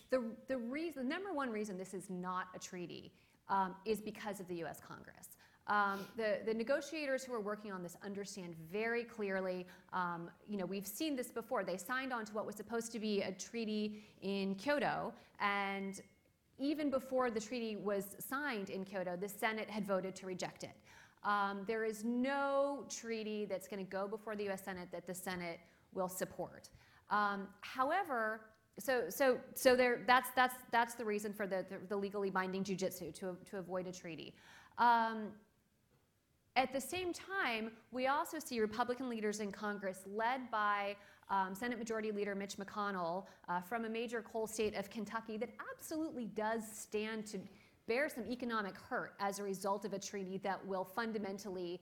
[0.09, 3.13] the, the, reason, the number one reason this is not a treaty
[3.47, 5.37] um, is because of the US Congress.
[5.67, 10.65] Um, the, the negotiators who are working on this understand very clearly, um, you know,
[10.65, 11.63] we've seen this before.
[11.63, 16.01] They signed on to what was supposed to be a treaty in Kyoto, and
[16.59, 20.71] even before the treaty was signed in Kyoto, the Senate had voted to reject it.
[21.27, 25.13] Um, there is no treaty that's going to go before the US Senate that the
[25.13, 25.59] Senate
[25.93, 26.69] will support.
[27.09, 28.41] Um, however,
[28.79, 32.63] so, so, so there, that's, that's, that's the reason for the, the, the legally binding
[32.63, 34.35] jujitsu, to, to avoid a treaty.
[34.77, 35.29] Um,
[36.55, 40.95] at the same time, we also see Republican leaders in Congress, led by
[41.29, 45.49] um, Senate Majority Leader Mitch McConnell uh, from a major coal state of Kentucky, that
[45.73, 47.39] absolutely does stand to
[47.87, 51.79] bear some economic hurt as a result of a treaty that will fundamentally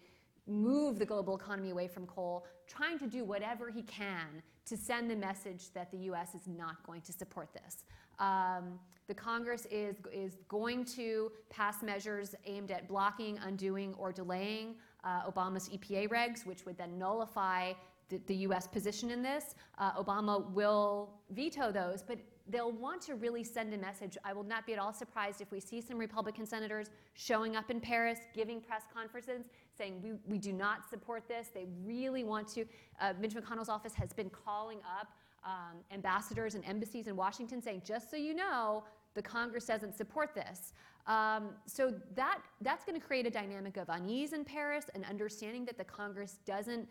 [0.47, 5.09] move the global economy away from coal, trying to do whatever he can to send
[5.09, 6.35] the message that the U.S.
[6.35, 7.83] is not going to support this.
[8.19, 14.75] Um, the Congress is, is going to pass measures aimed at blocking, undoing, or delaying
[15.03, 17.73] uh, Obama's EPA regs, which would then nullify
[18.09, 18.67] the, the U.S.
[18.67, 19.55] position in this.
[19.77, 24.17] Uh, Obama will veto those, but they'll want to really send a message.
[24.23, 27.71] I will not be at all surprised if we see some Republican senators showing up
[27.71, 29.43] in Paris, giving press conferences,
[29.75, 31.49] saying we, we do not support this.
[31.53, 32.65] They really want to.
[33.01, 35.07] Uh, Mitch McConnell's office has been calling up
[35.43, 38.83] um, ambassadors and embassies in Washington saying, just so you know,
[39.15, 40.73] the Congress doesn't support this.
[41.07, 45.65] Um, so that, that's going to create a dynamic of unease in Paris and understanding
[45.65, 46.87] that the Congress doesn't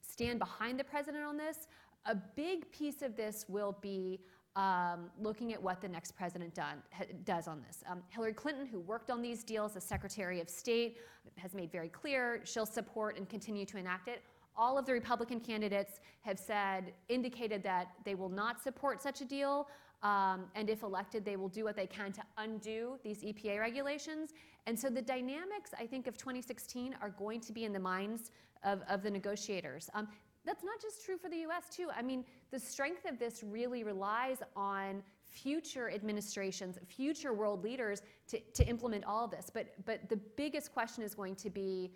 [0.00, 1.68] stand behind the president on this.
[2.06, 4.20] A big piece of this will be
[4.60, 7.82] um, looking at what the next president done, ha, does on this.
[7.90, 10.98] Um, Hillary Clinton, who worked on these deals as Secretary of State,
[11.36, 14.20] has made very clear she'll support and continue to enact it.
[14.54, 19.24] All of the Republican candidates have said, indicated that they will not support such a
[19.24, 19.66] deal.
[20.02, 24.34] Um, and if elected, they will do what they can to undo these EPA regulations.
[24.66, 28.30] And so the dynamics, I think, of 2016 are going to be in the minds
[28.62, 29.88] of, of the negotiators.
[29.94, 30.08] Um,
[30.44, 31.88] that's not just true for the US, too.
[31.94, 38.40] I mean, the strength of this really relies on future administrations, future world leaders to,
[38.54, 39.50] to implement all of this.
[39.52, 41.92] But, but the biggest question is going to be,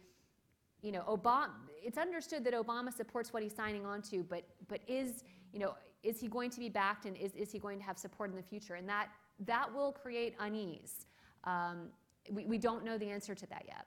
[0.83, 1.50] you know, Obama,
[1.83, 5.74] it's understood that Obama supports what he's signing on to, but, but is, you know,
[6.02, 8.37] is he going to be backed and is, is he going to have support in
[8.37, 8.74] the future?
[8.74, 9.09] And that,
[9.46, 11.07] that will create unease.
[11.44, 11.88] Um,
[12.30, 13.87] we, we don't know the answer to that yet.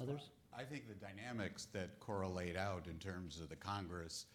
[0.00, 0.30] Others?
[0.58, 4.26] I think the dynamics that Coral laid out in terms of the Congress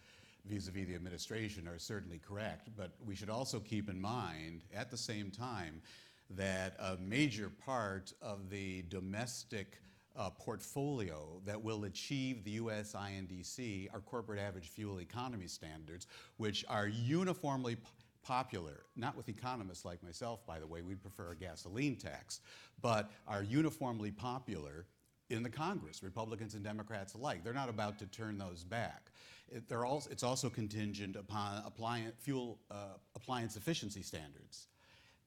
[0.46, 4.96] vis-a-vis the administration are certainly correct, but we should also keep in mind at the
[4.96, 5.82] same time
[6.30, 9.82] that a major part of the domestic
[10.16, 16.06] uh, portfolio that will achieve the US INDC are corporate average fuel economy standards,
[16.38, 17.82] which are uniformly p-
[18.22, 22.40] popular, not with economists like myself, by the way, we'd prefer a gasoline tax,
[22.80, 24.86] but are uniformly popular
[25.34, 27.44] in the Congress, Republicans and Democrats alike.
[27.44, 29.10] They're not about to turn those back.
[29.48, 34.68] It, they're also, it's also contingent upon appliance, fuel uh, appliance efficiency standards.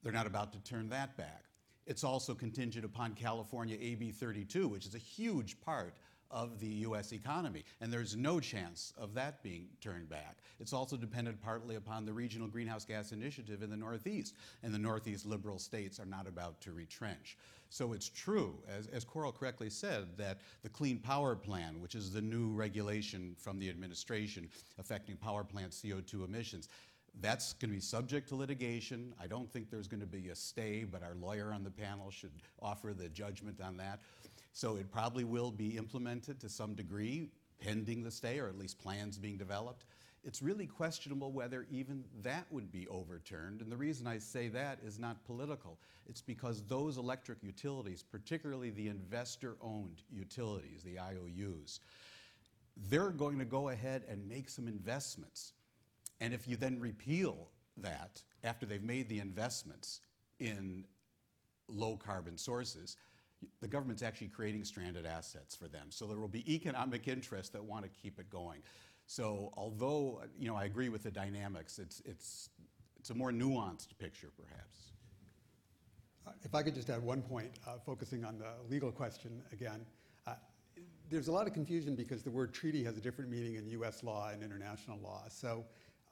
[0.04, 1.43] They're not about to turn that back.
[1.86, 5.93] It's also contingent upon California AB 32, which is a huge part
[6.30, 7.13] of the U.S.
[7.13, 10.38] economy, and there's no chance of that being turned back.
[10.60, 14.80] It's also dependent partly upon the Regional Greenhouse Gas Initiative in the Northeast, and the
[14.80, 17.38] Northeast liberal states are not about to retrench.
[17.69, 22.12] So it's true, as, as Coral correctly said, that the Clean Power Plan, which is
[22.12, 24.49] the new regulation from the administration
[24.80, 26.69] affecting power plant CO2 emissions,
[27.19, 29.13] that's going to be subject to litigation.
[29.19, 32.12] I don't think there's going to be a stay, but our lawyer on the panel
[32.12, 34.01] should offer the judgment on that.
[34.53, 38.80] So it probably will be implemented to some degree, pending the stay, or at least
[38.80, 39.86] plans being developed.
[40.28, 43.62] It's really questionable whether even that would be overturned.
[43.62, 45.80] And the reason I say that is not political.
[46.06, 51.80] It's because those electric utilities, particularly the investor owned utilities, the IOUs,
[52.90, 55.54] they're going to go ahead and make some investments.
[56.20, 60.02] And if you then repeal that after they've made the investments
[60.42, 60.84] in
[61.70, 62.98] low carbon sources,
[63.62, 65.88] the government's actually creating stranded assets for them.
[65.90, 68.62] So there will be economic interests that want to keep it going.
[69.08, 72.50] So although, you know, I agree with the dynamics, it's, it's,
[73.00, 74.91] it's a more nuanced picture perhaps.
[76.28, 79.86] Uh, If I could just add one point, uh, focusing on the legal question again.
[80.28, 80.34] Uh,
[81.10, 84.04] There's a lot of confusion because the word treaty has a different meaning in US
[84.04, 85.24] law and international law.
[85.30, 85.63] So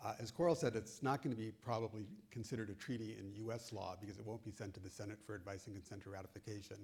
[0.02, 3.74] uh, as Coral said, it's not going to be probably considered a treaty in US
[3.74, 6.78] law because it won't be sent to the Senate for advice and consent or ratification.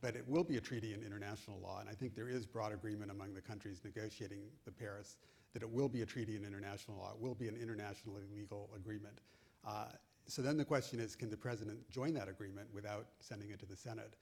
[0.00, 2.72] But it will be a treaty in international law, and I think there is broad
[2.72, 5.16] agreement among the countries negotiating the Paris
[5.52, 7.12] that it will be a treaty in international law.
[7.14, 9.20] It will be an internationally legal agreement.
[9.66, 9.86] Uh,
[10.26, 13.66] so then the question is, can the president join that agreement without sending it to
[13.66, 14.14] the Senate?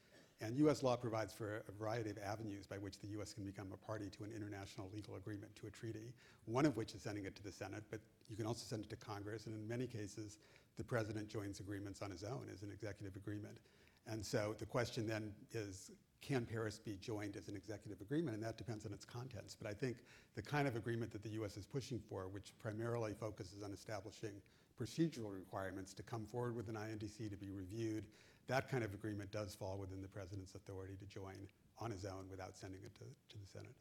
[0.43, 0.83] And U.S.
[0.83, 3.35] law provides for a variety of avenues by which the U.S.
[3.35, 6.15] can become a party to an international legal agreement, to a treaty,
[6.47, 8.91] one of which is sending it to the Senate, but you can also send it
[8.91, 10.39] to Congress, and in many cases,
[10.79, 13.59] the president joins agreements on his own as an executive agreement.
[14.07, 15.91] And so the question then is,
[16.23, 18.35] can Paris be joined as an executive agreement?
[18.37, 19.57] And that depends on its contents.
[19.61, 19.99] But I think
[20.35, 21.57] the kind of agreement that the U.S.
[21.57, 24.33] is pushing for, which primarily focuses on establishing
[24.81, 28.05] procedural requirements to come forward with an INDC to be reviewed,
[28.47, 31.37] that kind of agreement does fall within the president's authority to join
[31.79, 33.75] on his own without sending it to, to the Senate.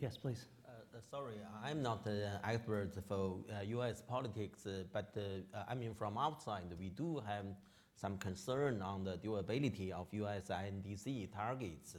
[0.00, 0.46] Yes, please.
[0.66, 4.00] Uh, uh, sorry, I'm not an expert for uh, U.S.
[4.00, 7.44] politics, uh, but uh, I mean from outside, we do have
[8.00, 10.48] some concern on the durability of U.S.
[10.48, 11.96] INDC targets.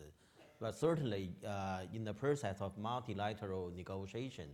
[0.60, 4.49] But certainly, uh, in the process of multilateral negotiation,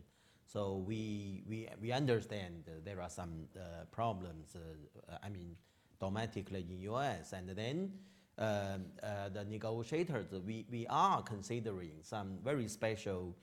[0.45, 5.55] so we, we, we understand there are some uh, problems, uh, I mean,
[5.99, 7.33] domestically in U.S.
[7.33, 7.91] And then
[8.37, 8.85] um,
[9.33, 13.35] the negotiators, we, we are considering some very special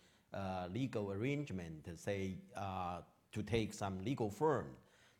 [0.72, 2.36] legal arrangement, say,
[3.32, 4.66] to take some legal firm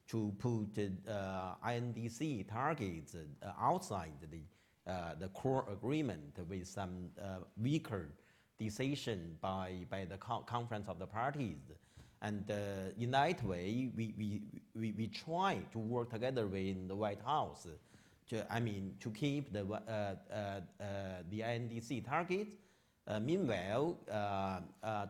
[0.08, 7.10] to put uh, INDC targets uh, outside the, uh, the core agreement with some
[7.60, 8.08] weaker
[8.58, 11.72] decision by, by the co- conference of the parties.
[12.22, 12.50] And
[12.98, 14.40] in that way, we, we,
[14.74, 17.66] we, we try to work together with the White House
[18.30, 20.84] to, I mean, to keep the, uh, uh, uh,
[21.30, 22.48] the INDC target.
[23.20, 23.98] Meanwhile,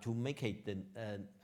[0.03, 0.68] to make it,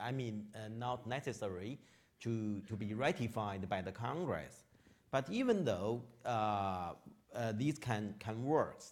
[0.00, 0.46] I mean,
[0.76, 1.78] not necessary
[2.20, 4.64] to, to be ratified by the Congress.
[5.10, 6.92] But even though uh,
[7.34, 8.82] uh, these can, can work,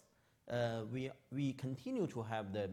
[0.49, 2.69] uh, we, we continue to have the,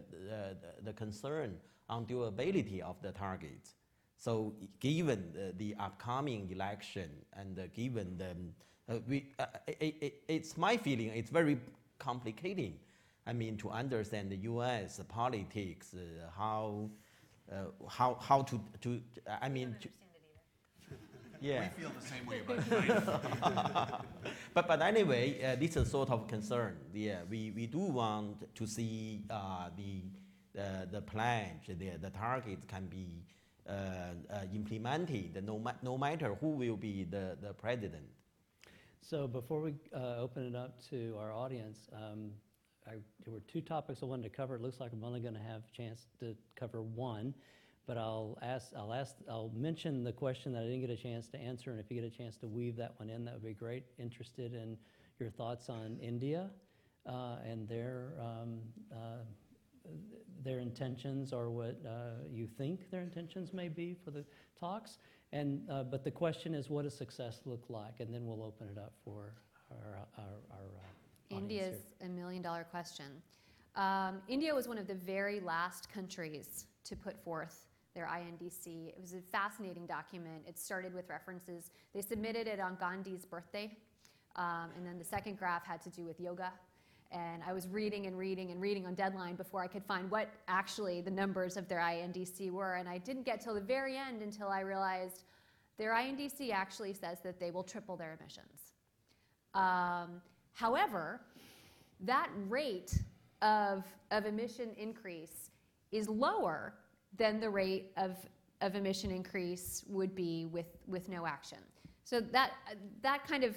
[0.83, 1.57] the, concern
[1.89, 3.75] on durability of the targets.
[4.17, 8.35] So given the, the upcoming election and given the,
[8.93, 11.59] uh, we, uh, it, it, it's my feeling it's very
[11.99, 12.79] complicating.
[13.27, 15.01] I mean, to understand the U.S.
[15.09, 16.91] politics, uh, how,
[17.89, 19.01] how, how to, to,
[19.43, 19.89] I mean, to,
[21.41, 21.69] yeah.
[21.77, 24.05] We feel the same way about China.
[24.55, 26.77] But, but anyway, uh, this is sort of concern.
[26.95, 30.03] Yeah, we, we do want to see uh, the,
[30.59, 33.23] uh, the pledge, the, the targets can be
[33.69, 33.73] uh,
[34.33, 38.07] uh, implemented no, ma- no matter who will be the, the president.
[39.03, 42.31] So before we uh, open it up to our audience, um,
[42.87, 42.93] I,
[43.25, 44.55] there were two topics I wanted to cover.
[44.55, 47.35] It looks like I'm only going to have a chance to cover one,
[47.87, 51.29] but I'll ask, I'll ask, I'll mention the question that I didn't get a chance
[51.29, 53.45] to answer, and if you get a chance to weave that one in, that would
[53.45, 53.85] be great.
[53.99, 54.77] Interested in
[55.19, 56.51] your thoughts on India
[57.07, 58.59] uh, and their um,
[58.93, 59.23] uh,
[60.45, 64.25] their intentions or what uh, you think their intentions may be for the
[64.59, 64.99] talks.
[65.33, 68.01] And, uh, but the question is, what does success look like?
[68.01, 69.35] And then we'll open it up for
[69.71, 70.67] our, our, our
[71.33, 73.07] uh, India's a million dollar question.
[73.75, 77.67] Um, India was one of the very last countries to put forth
[77.97, 78.89] their INDC.
[78.89, 80.45] It was a fascinating document.
[80.47, 81.71] It started with references.
[81.95, 83.75] They submitted it on Gandhi's birthday,
[84.37, 86.53] um, and then the second graph had to do with yoga.
[87.11, 90.29] And I was reading and reading and reading on deadline before I could find what
[90.47, 92.75] actually the numbers of their INDC were.
[92.75, 95.23] And I didn't get till the very end until I realized
[95.79, 98.73] their INDC actually says that they will triple their emissions.
[99.55, 100.21] Um,
[100.53, 101.23] however,
[102.01, 102.93] that rate
[103.41, 105.51] of, of emission increase
[105.93, 106.75] is lower
[107.17, 108.17] than the rate of,
[108.61, 111.59] of emission increase would be with, with no action.
[112.05, 112.53] So that,
[113.03, 113.57] that kind of,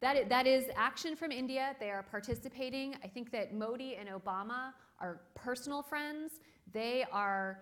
[0.00, 1.74] that, that is action from India.
[1.80, 2.96] They are participating.
[3.02, 6.40] I think that Modi and Obama are personal friends.
[6.72, 7.60] They are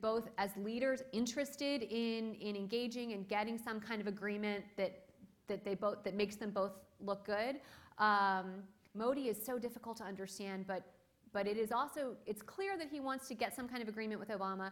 [0.00, 5.04] both as leaders interested in, in engaging and getting some kind of agreement that,
[5.46, 7.60] that they both, that makes them both look good.
[7.98, 8.62] Um,
[8.94, 10.82] Modi is so difficult to understand, but,
[11.36, 14.18] but it is also, it's clear that he wants to get some kind of agreement
[14.18, 14.70] with Obama.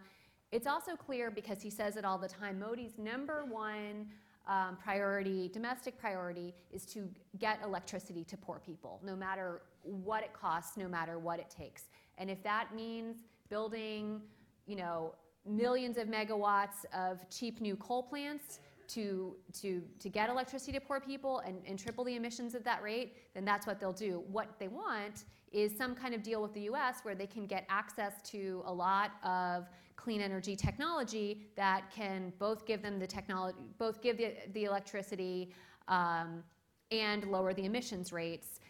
[0.50, 4.06] It's also clear because he says it all the time, Modi's number one
[4.48, 7.06] um, priority, domestic priority, is to
[7.38, 11.82] get electricity to poor people, no matter what it costs, no matter what it takes.
[12.16, 13.18] And if that means
[13.50, 14.22] building,
[14.66, 15.12] you know,
[15.44, 20.98] millions of megawatts of cheap new coal plants to, to, to get electricity to poor
[20.98, 24.22] people and, and triple the emissions at that rate, then that's what they'll do.
[24.32, 25.24] What they want
[25.54, 28.72] is some kind of deal with the US where they can get access to a
[28.72, 34.34] lot of clean energy technology that can both give them the technology, both give the,
[34.52, 35.54] the electricity
[35.88, 36.42] um,
[36.90, 38.60] and lower the emissions rates.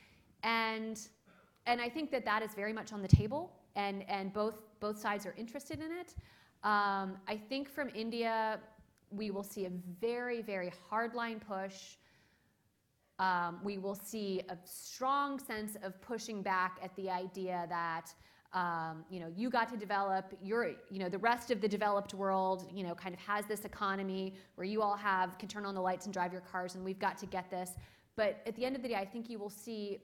[0.43, 1.01] And,
[1.67, 4.99] and I think that that is very much on the table, and, and both, both
[4.99, 6.15] sides are interested in it.
[6.63, 8.61] Um, I think from India,
[9.11, 9.71] we will see a
[10.01, 11.97] very, very hardline push.
[13.19, 18.13] Um, we will see a strong sense of pushing back at the idea that
[18.53, 22.15] um, you know you got to develop your you know the rest of the developed
[22.15, 25.75] world you know kind of has this economy where you all have can turn on
[25.75, 27.71] the lights and drive your cars and we've got to get this.
[28.17, 29.99] But at the end of the day, I think you will see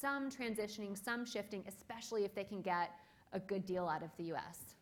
[0.00, 2.90] some transitioning, some shifting, especially if they can get
[3.32, 4.74] a good deal out of the U.S.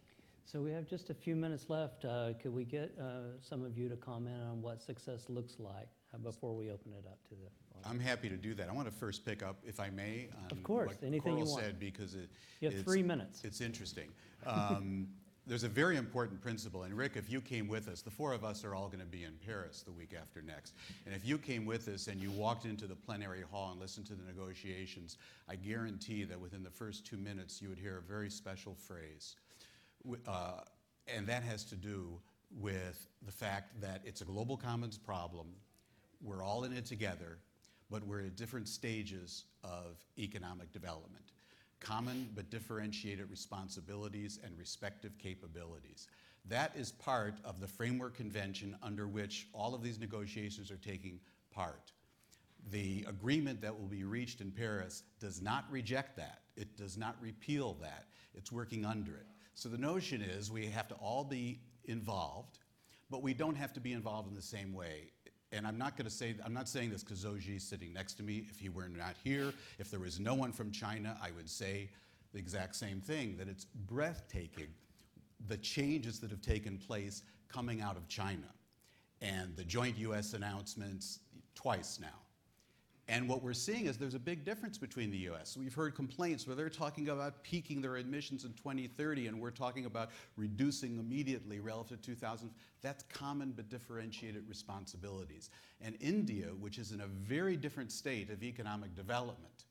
[0.46, 2.07] So we have just a few minutes left.
[2.07, 5.88] Uh, could we get uh, some of you to comment on what success looks like
[6.15, 7.87] uh, before we open it up to the audience?
[7.87, 8.69] I'm happy to do that.
[8.69, 11.45] I want to first pick up, if I may, on Of course, what anything you
[11.45, 11.65] Coral want.
[11.65, 12.29] said because it,
[12.61, 13.45] You have it's- three minutes.
[13.45, 14.09] It's interesting.
[14.47, 15.09] Um,
[15.47, 18.45] there's a very important principle, and Rick, if you came with us, the four of
[18.45, 20.75] us are all going to be in Paris the week after next.
[21.07, 24.07] And if you came with us and you walked into the plenary hall and listened
[24.07, 25.17] to the negotiations,
[25.49, 29.37] I guarantee that within the first two minutes you would hear a very special phrase.
[30.27, 30.61] Uh,
[31.07, 32.21] and that has to do
[32.59, 35.47] with the fact that it's a global commons problem.
[36.21, 37.39] We're all in it together,
[37.91, 41.33] but we're at different stages of economic development.
[41.81, 46.09] common but differentiated responsibilities and respective capabilities.
[46.47, 51.21] That is part of the framework convention under which all of these negotiations are taking
[51.51, 51.93] part.
[52.71, 56.41] The agreement that will be reached in Paris does not reject that.
[56.57, 58.07] It does not repeal that.
[58.35, 59.27] It's working under it.
[59.55, 62.59] So the notion is we have to all be involved,
[63.11, 65.11] but we don't have to be involved in the same way.
[65.51, 67.92] And I'm not going to say, I'm not saying this because Zou Ji is sitting
[67.92, 68.44] next to me.
[68.51, 71.88] If he were not here, if there was no one from China, I would say
[72.32, 74.68] the exact same thing that it's breathtaking
[75.46, 78.49] the changes that have taken place coming out of China
[79.20, 81.20] and the joint US announcements
[81.55, 82.09] twice now.
[83.11, 85.57] And what we're seeing is there's a big difference between the US.
[85.57, 89.87] We've heard complaints where they're talking about peaking their emissions in 2030 and we're talking
[89.87, 92.51] about reducing immediately relative to 2000.
[92.83, 95.49] That's common but differentiated responsibilities.
[95.81, 99.65] And India, which is in a very different state of economic development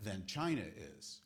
[0.00, 0.62] than China
[0.96, 1.22] is,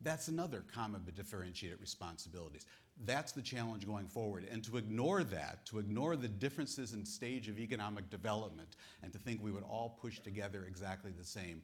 [0.00, 2.66] that's another common but differentiated responsibilities.
[3.04, 4.46] That's the challenge going forward.
[4.50, 9.18] And to ignore that, to ignore the differences in stage of economic development, and to
[9.18, 11.62] think we would all push together exactly the same,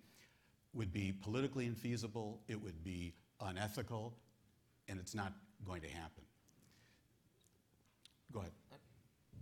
[0.73, 4.15] would be politically infeasible, it would be unethical,
[4.89, 5.33] and it's not
[5.65, 6.25] going to happen.
[8.33, 8.53] Go ahead.
[8.71, 8.81] Yes,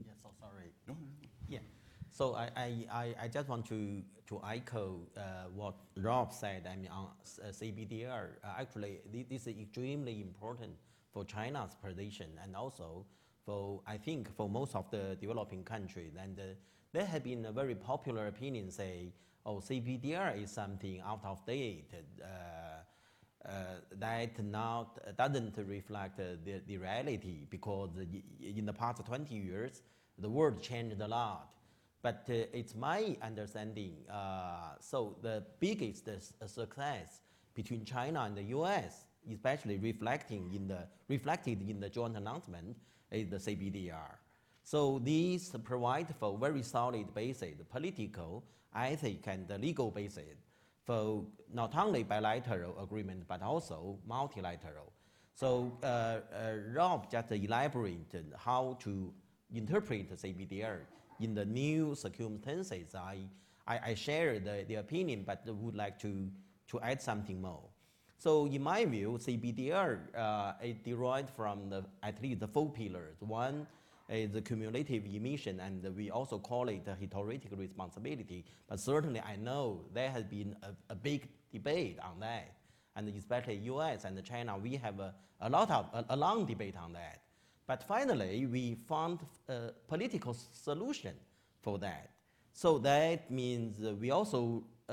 [0.06, 0.72] Yeah, so sorry.
[0.86, 1.28] No, no, no.
[1.48, 1.58] Yeah.
[2.10, 5.20] So I, I, I, just want to, to echo uh,
[5.52, 6.68] what Rob said.
[6.70, 7.08] I mean, on
[7.42, 10.74] uh, CBDR, uh, actually, thi- this is extremely important
[11.14, 13.06] for China's position and also
[13.46, 16.12] for, I think, for most of the developing countries.
[16.20, 16.42] And uh,
[16.92, 19.12] there have been a very popular opinion say,
[19.46, 21.90] oh, CBDR is something out of date.
[22.22, 22.26] Uh,
[23.46, 23.50] uh,
[23.98, 27.90] that not doesn't reflect uh, the, the reality because
[28.40, 29.82] in the past 20 years
[30.18, 31.50] the world changed a lot
[32.00, 37.20] but uh, it's my understanding uh, so the biggest uh, success
[37.52, 42.76] between china and the us especially reflecting in the reflected in the joint announcement
[43.10, 44.16] is the cbdr
[44.62, 48.44] so these provide for very solid basis political
[48.74, 50.36] ethic and legal basis
[50.84, 54.92] for not only bilateral agreement but also multilateral.
[55.34, 56.20] So uh, uh,
[56.72, 59.12] Rob just elaborated how to
[59.52, 60.80] interpret CBDR
[61.20, 62.94] in the new circumstances.
[62.94, 63.18] I,
[63.66, 66.30] I, I share the, the opinion, but would like to,
[66.68, 67.62] to add something more.
[68.18, 73.16] So in my view, CBDR uh, is derived from the, at least the four pillars.
[73.20, 73.66] One
[74.08, 78.44] is the cumulative emission, and we also call it a theoretical responsibility.
[78.68, 82.54] But certainly, I know there has been a, a big debate on that,
[82.96, 84.04] and especially U.S.
[84.04, 87.20] and China, we have a, a lot of a, a long debate on that.
[87.66, 91.14] But finally, we found a political solution
[91.62, 92.10] for that.
[92.52, 94.92] So that means uh, we also uh,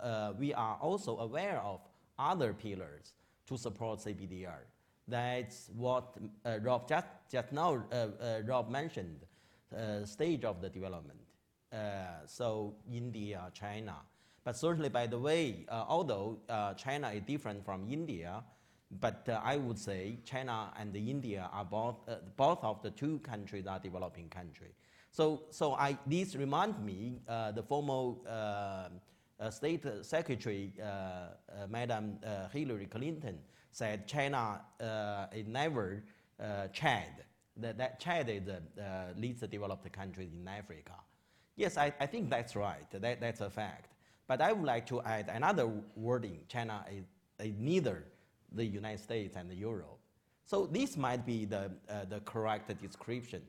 [0.00, 1.80] uh, we are also aware of
[2.18, 3.14] other pillars
[3.46, 4.64] to support CBDR.
[5.06, 9.20] That's what uh, Rob just, just now uh, uh, Rob mentioned,
[9.76, 11.18] uh, stage of the development.
[11.72, 13.96] Uh, so India, China,
[14.44, 16.38] but certainly by the way, uh, although
[16.76, 18.42] China is different from India,
[19.00, 21.96] but I would say China and India are both
[22.36, 24.74] both of the two countries are developing countries.
[25.10, 28.14] So so I this remind me the former.
[29.50, 33.38] State Secretary uh, uh, Madam uh, Hillary Clinton
[33.72, 34.60] said China
[35.32, 36.04] is never
[36.72, 37.24] Chad.
[37.56, 40.92] That, that Chad is the least developed country in Africa.
[41.56, 42.90] Yes, I, I think that's right.
[42.90, 43.90] That, that's a fact.
[44.26, 46.40] But I would like to add another wording.
[46.48, 47.04] China is,
[47.44, 48.04] is neither
[48.52, 49.98] the United States and Europe.
[50.46, 53.42] So this might be the, uh, the correct description.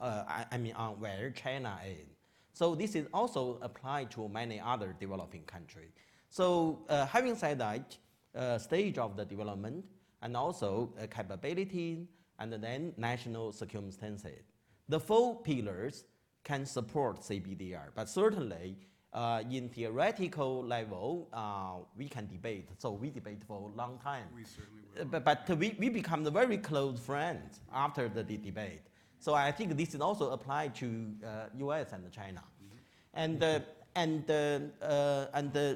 [0.00, 2.08] Uh, I, I mean, on where China is.
[2.52, 5.92] So this is also applied to many other developing countries.
[6.28, 7.96] So uh, having said that,
[8.34, 9.84] uh, stage of the development
[10.22, 14.44] and also uh, capability and then national circumstances.
[14.88, 16.04] The four pillars
[16.44, 18.76] can support CBDR, but certainly
[19.12, 22.70] uh, in theoretical level, uh, we can debate.
[22.78, 24.24] So we debate for a long time.
[24.34, 28.38] We certainly Uh, But, but we, we become the very close friends after the de-
[28.38, 28.82] debate.
[29.22, 30.86] So I think this is also applied to
[31.24, 31.92] uh, U.S.
[31.92, 32.42] and China.
[33.14, 33.60] And, uh,
[33.94, 35.74] and, uh, uh, and uh,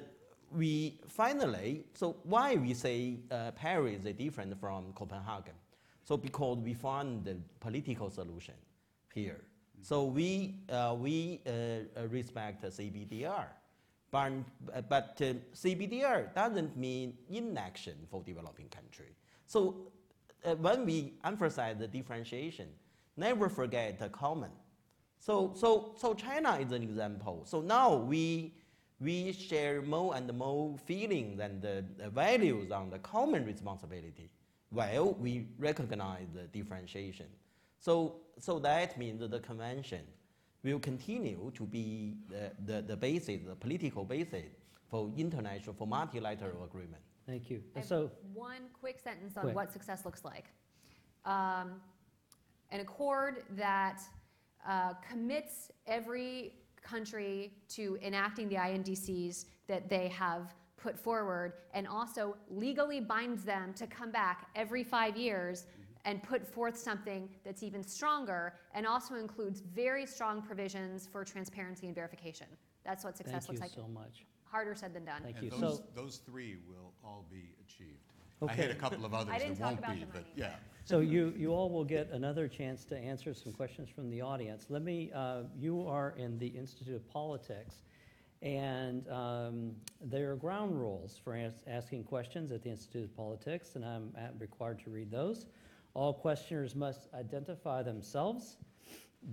[0.50, 5.54] we finally, so why we say uh, Paris is different from Copenhagen?
[6.02, 8.54] So because we found the political solution
[9.14, 9.42] here.
[9.80, 11.40] So we, uh, we
[12.10, 13.46] respect CBDR.
[14.10, 14.32] But,
[14.88, 19.14] but uh, CBDR doesn't mean inaction for developing country.
[19.46, 19.92] So
[20.44, 22.66] uh, when we emphasize the differentiation,
[23.16, 24.50] never forget the common.
[25.18, 27.42] So, so, so China is an example.
[27.44, 28.54] So now we,
[29.00, 34.30] we share more and more feelings and the, the values on the common responsibility
[34.70, 37.26] while we recognize the differentiation.
[37.80, 40.02] So, so that means that the convention
[40.62, 44.50] will continue to be the, the, the basis, the political basis
[44.90, 47.02] for international, for multilateral agreement.
[47.26, 47.62] Thank you.
[47.82, 49.56] So, one quick sentence on Quick.
[49.56, 50.44] what success looks like.
[51.24, 51.80] Um,
[52.70, 54.00] an accord that
[54.68, 56.52] uh, commits every
[56.82, 63.72] country to enacting the INDCs that they have put forward and also legally binds them
[63.74, 65.66] to come back every five years
[66.04, 71.86] and put forth something that's even stronger and also includes very strong provisions for transparency
[71.86, 72.46] and verification.
[72.84, 73.84] That's what success thank you looks like.
[73.84, 74.24] so much.
[74.44, 75.22] Harder said than done.
[75.22, 75.50] Thank you.
[75.52, 78.12] And those, So, those three will all be achieved.
[78.42, 78.78] I had a Okay.
[78.78, 80.32] couple of others didn't that talk won't about be, the but money.
[80.36, 80.56] yeah.
[80.84, 84.66] so you, you all will get another chance to answer some questions from the audience.
[84.68, 87.76] Let me, uh, you are in the Institute of Politics,
[88.42, 89.72] and um,
[90.02, 94.12] there are ground rules for as- asking questions at the Institute of Politics, and I'm
[94.18, 95.46] at- required to read those.
[95.94, 98.58] All questioners must identify themselves.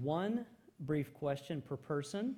[0.02, 0.46] One
[0.82, 2.36] brief question per person.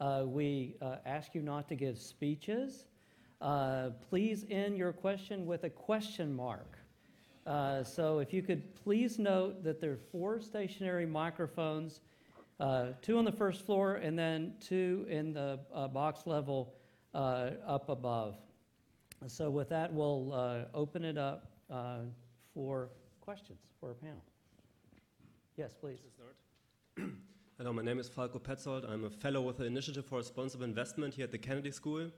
[0.00, 2.84] Uh, we uh, ask you not to give speeches.
[3.44, 6.78] Uh, please end your question with a question mark.
[7.46, 12.00] Uh, so if you could please note that there are four stationary microphones,
[12.58, 16.72] uh, two on the first floor and then two in the uh, box level
[17.12, 18.36] uh, up above.
[19.26, 21.50] So with that, we'll uh, open it up
[22.54, 22.88] for
[23.20, 24.22] questions for our panel.
[25.58, 25.98] Yes, please.
[27.58, 28.90] Hello, my name is Falco Petzold.
[28.90, 32.10] I'm a fellow with the Initiative for Responsible Investment here at the Kennedy School.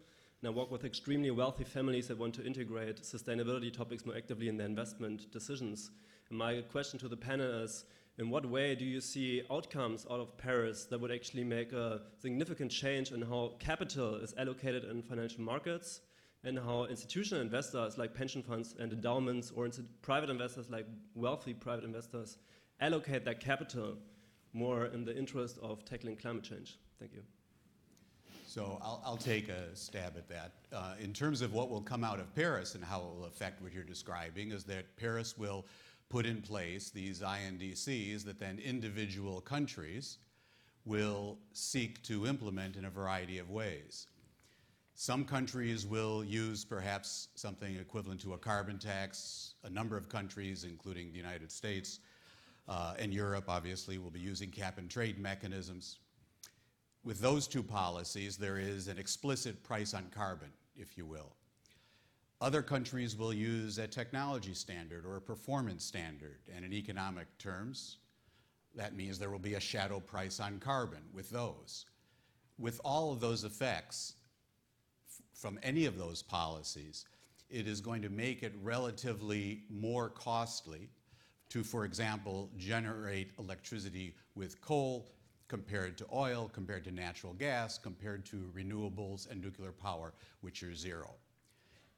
[0.42, 4.48] And I work with extremely wealthy families that want to integrate sustainability topics more actively
[4.48, 5.90] in their investment decisions.
[6.28, 7.84] And my question to the panel is
[8.18, 12.00] in what way do you see outcomes out of Paris that would actually make a
[12.18, 16.00] significant change in how capital is allocated in financial markets
[16.44, 19.68] and how institutional investors like pension funds and endowments or
[20.00, 22.38] private investors like wealthy private investors
[22.80, 23.96] allocate their capital
[24.52, 26.78] more in the interest of tackling climate change?
[26.98, 27.22] Thank you.
[28.56, 30.52] So I'll, I'll take a stab at that.
[30.72, 33.60] Uh, in terms of what will come out of Paris and how it will affect
[33.60, 35.66] what you're describing, is that Paris will
[36.08, 40.16] put in place these INDCs that then individual countries
[40.86, 44.06] will seek to implement in a variety of ways.
[44.94, 49.56] Some countries will use perhaps something equivalent to a carbon tax.
[49.64, 52.00] A number of countries, including the United States
[52.70, 55.98] uh, and Europe, obviously, will be using cap and trade mechanisms.
[57.06, 61.36] With those two policies, there is an explicit price on carbon, if you will.
[62.40, 67.98] Other countries will use a technology standard or a performance standard, and in economic terms,
[68.74, 71.86] that means there will be a shadow price on carbon with those.
[72.58, 74.14] With all of those effects
[75.32, 77.04] from any of those policies,
[77.48, 80.90] it is going to make it relatively more costly
[81.50, 85.12] to, for example, generate electricity with coal
[85.48, 90.74] compared to oil, compared to natural gas, compared to renewables and nuclear power, which are
[90.74, 91.14] zero.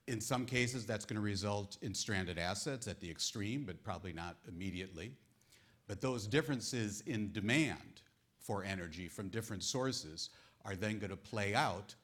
[0.06, 4.12] In some cases, that's going to result in stranded assets at the extreme, but probably
[4.12, 5.12] not immediately.
[5.86, 8.02] But those differences in demand
[8.38, 10.30] for energy from different sources
[10.64, 11.94] are then going to play out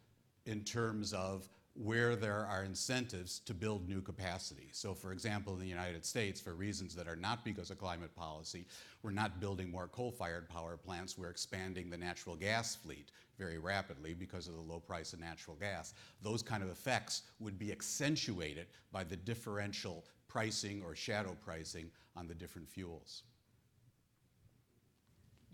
[0.46, 4.68] in terms of where there are incentives to build new capacity.
[4.72, 8.14] So, for example, in the United States, for reasons that are not because of climate
[8.14, 8.64] policy,
[9.02, 13.58] we're not building more coal fired power plants, we're expanding the natural gas fleet very
[13.58, 15.94] rapidly because of the low price of natural gas.
[16.22, 22.28] Those kind of effects would be accentuated by the differential pricing or shadow pricing on
[22.28, 23.24] the different fuels.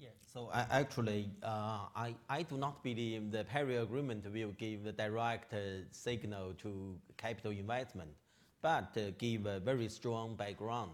[0.01, 0.13] Yes.
[0.33, 4.93] So I, actually, uh, I, I do not believe the Paris Agreement will give a
[4.93, 8.09] direct uh, signal to capital investment,
[8.63, 10.93] but uh, give a very strong background.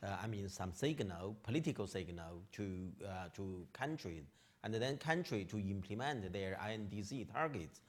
[0.00, 4.26] Uh, I mean, some signal, political signal to uh, to countries,
[4.62, 7.80] and then country to implement their INDC targets.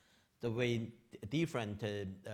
[0.41, 0.87] The way
[1.29, 2.31] different uh,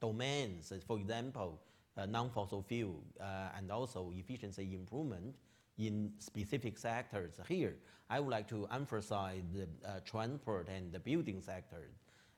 [0.00, 1.60] domains, for example,
[2.08, 5.34] non-fossil fuel and also efficiency improvement
[5.78, 7.34] in specific sectors.
[7.48, 7.76] Here,
[8.10, 11.90] I would like to emphasize the uh, transport and the building sector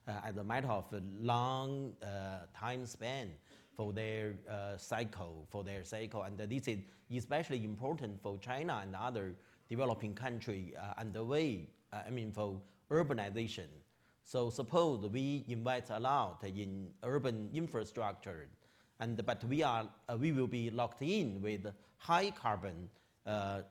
[0.07, 3.31] uh, as a matter of a long uh, time span
[3.75, 6.79] for their uh, cycle, for their cycle, and this is
[7.15, 9.35] especially important for China and other
[9.69, 11.67] developing country uh, underway.
[11.91, 13.67] Uh, I mean, for urbanization.
[14.23, 18.47] So suppose we invest a lot in urban infrastructure,
[18.99, 21.67] and but we are uh, we will be locked in with
[21.97, 23.04] high carbon uh,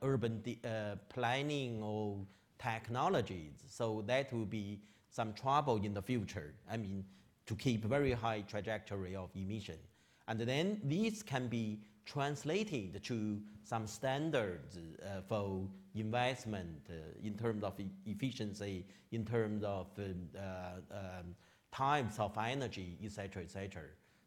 [0.02, 2.18] urban de- uh, planning or
[2.58, 3.62] technologies.
[3.68, 4.80] So that will be
[5.10, 6.54] some trouble in the future.
[6.70, 7.04] I mean,
[7.46, 9.78] to keep very high trajectory of emission.
[10.26, 17.62] And then these can be translated to some standards uh, for investment uh, in terms
[17.64, 21.34] of e- efficiency, in terms of um, uh, um,
[21.72, 23.82] times of energy, etc., etc.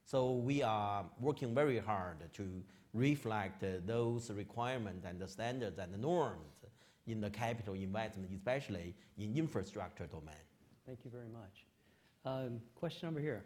[0.05, 2.63] So we are working very hard to
[2.98, 6.66] reflect those requirements and the standards and the norms
[7.06, 10.36] in the capital investment, especially in infrastructure domain.
[10.86, 11.66] Thank you very much.
[12.26, 13.45] Um, question over here.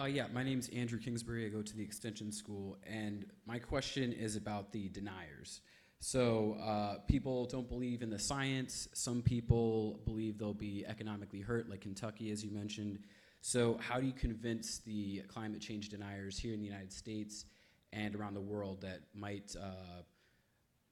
[0.00, 1.46] Uh, yeah, my name's Andrew Kingsbury.
[1.46, 5.60] I go to the Extension School, and my question is about the deniers.
[5.98, 8.88] So, uh, people don't believe in the science.
[8.94, 13.00] Some people believe they'll be economically hurt, like Kentucky, as you mentioned.
[13.42, 17.44] So, how do you convince the climate change deniers here in the United States
[17.92, 20.02] and around the world that might uh,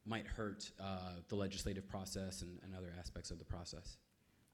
[0.06, 3.98] might hurt uh, the legislative process and, and other aspects of the process?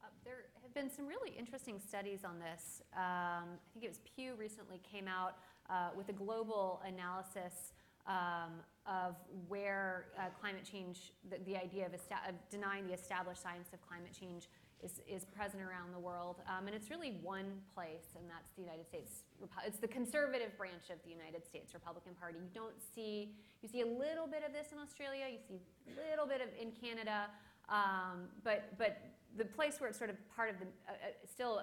[0.03, 2.82] Uh, There have been some really interesting studies on this.
[2.95, 5.36] Um, I think it was Pew recently came out
[5.70, 7.72] uh, with a global analysis
[8.07, 9.16] um, of
[9.49, 14.14] where uh, climate change, the, the idea of, of denying the established science of climate
[14.18, 14.49] change
[14.82, 16.42] is, is present around the world.
[16.48, 19.22] Um, and it's really one place, and that's the United States.
[19.66, 22.38] It's the conservative branch of the United States Republican Party.
[22.40, 26.10] You don't see, you see a little bit of this in Australia, you see a
[26.10, 27.30] little bit of in Canada,
[27.68, 29.00] um, but, but
[29.36, 31.62] the place where it's sort of part of the, uh, uh, still,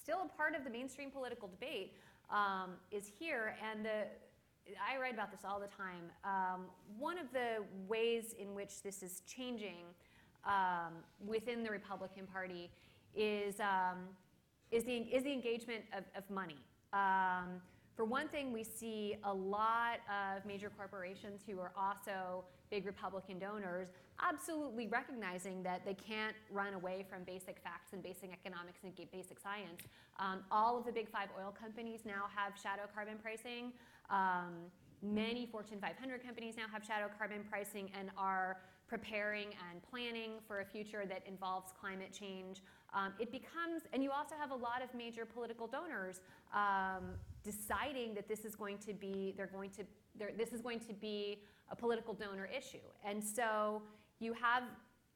[0.00, 1.94] still a part of the mainstream political debate
[2.30, 3.56] um, is here.
[3.70, 4.06] And the,
[4.80, 6.10] I write about this all the time.
[6.24, 6.66] Um,
[6.98, 9.84] one of the ways in which this is changing
[10.46, 10.94] um,
[11.26, 12.70] within the Republican Party
[13.16, 13.98] is, um,
[14.70, 16.58] is, the, is the engagement of, of money.
[16.92, 17.60] Um,
[17.96, 23.38] for one thing, we see a lot of major corporations who are also big Republican
[23.38, 23.88] donors
[24.20, 29.38] absolutely recognizing that they can't run away from basic facts and basic economics and basic
[29.40, 29.82] science.
[30.18, 33.72] Um, all of the big five oil companies now have shadow carbon pricing.
[34.10, 34.70] Um,
[35.02, 40.60] many Fortune 500 companies now have shadow carbon pricing and are preparing and planning for
[40.60, 42.62] a future that involves climate change.
[42.92, 46.20] Um, it becomes, and you also have a lot of major political donors
[46.54, 49.82] um, deciding that this is going to be, they're going to,
[50.16, 51.38] they're, this is going to be
[51.70, 52.86] a political donor issue.
[53.04, 53.82] And so
[54.20, 54.62] you have,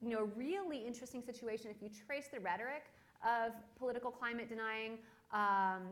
[0.01, 2.87] you know, a really interesting situation if you trace the rhetoric
[3.23, 4.99] of political climate denying,
[5.33, 5.83] um,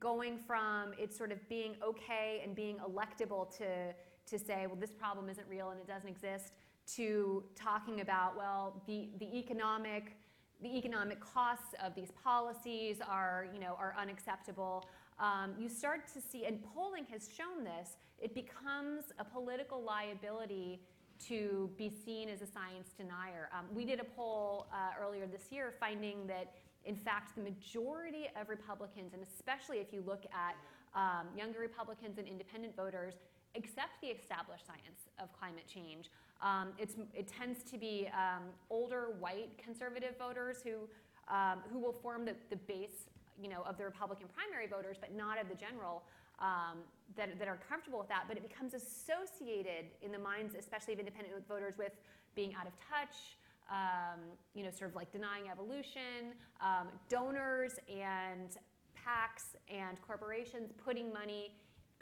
[0.00, 3.94] going from it sort of being okay and being electable to,
[4.26, 6.52] to say, well, this problem isn't real and it doesn't exist,
[6.94, 10.16] to talking about, well, the, the economic,
[10.62, 14.88] the economic costs of these policies are, you know, are unacceptable.
[15.18, 20.80] Um, you start to see, and polling has shown this, it becomes a political liability
[21.28, 23.48] to be seen as a science denier.
[23.52, 26.52] Um, we did a poll uh, earlier this year finding that,
[26.84, 30.56] in fact, the majority of Republicans, and especially if you look at
[30.94, 33.14] um, younger Republicans and independent voters,
[33.54, 36.10] accept the established science of climate change.
[36.42, 40.88] Um, it tends to be um, older white conservative voters who,
[41.34, 43.08] um, who will form the, the base
[43.40, 46.02] you know, of the Republican primary voters, but not of the general,
[46.38, 46.78] um,
[47.16, 48.24] that, that are comfortable with that.
[48.28, 51.92] But it becomes associated in the minds, especially of independent voters, with
[52.34, 53.36] being out of touch,
[53.70, 54.20] um,
[54.54, 58.56] you know, sort of like denying evolution, um, donors and
[58.96, 61.52] PACs and corporations putting money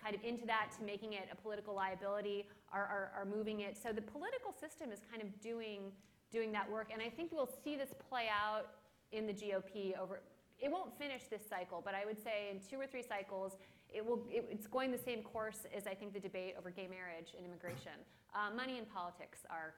[0.03, 3.79] kind of into that to making it a political liability are, are, are moving it.
[3.81, 5.93] So the political system is kind of doing,
[6.31, 6.91] doing that work.
[6.93, 8.67] And I think we'll see this play out
[9.13, 10.21] in the GOP over,
[10.61, 13.53] it won't finish this cycle, but I would say in two or three cycles,
[13.89, 16.89] it will, it, it's going the same course as I think the debate over gay
[16.89, 17.95] marriage and immigration.
[18.35, 19.75] Uh, money and politics are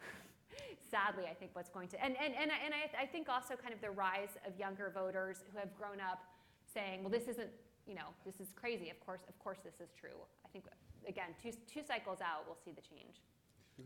[0.90, 3.54] sadly, I think, what's going to, and, and, and, I, and I, I think also
[3.54, 6.24] kind of the rise of younger voters who have grown up
[6.72, 7.50] saying, well, this isn't,
[7.86, 8.88] you know, this is crazy.
[8.88, 10.16] Of course, of course this is true.
[10.44, 10.64] I think,
[11.08, 13.20] again, two, two cycles out, we'll see the change.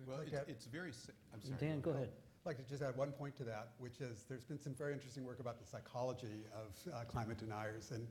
[0.06, 0.36] Well, Okay.
[0.36, 1.56] it's, it's very, si- I'm sorry.
[1.60, 2.10] Dan, go ahead.
[2.42, 4.92] I'd like to just add one point to that, which is there's been some very
[4.92, 7.90] interesting work about the psychology of uh, climate deniers.
[7.92, 8.06] And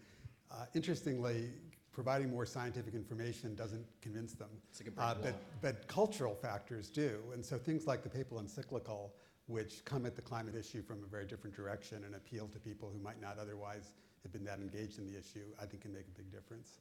[0.52, 1.50] uh, interestingly,
[1.92, 4.50] providing more scientific information doesn't convince them.
[4.70, 5.32] It's like a brick Uh, wall.
[5.62, 7.20] but, but cultural factors do.
[7.34, 9.14] And so things like the papal encyclical,
[9.48, 12.90] which come at the climate issue from a very different direction and appeal to people
[12.92, 13.94] who might not otherwise
[14.24, 16.80] have been that engaged in the issue, I think can make a big difference.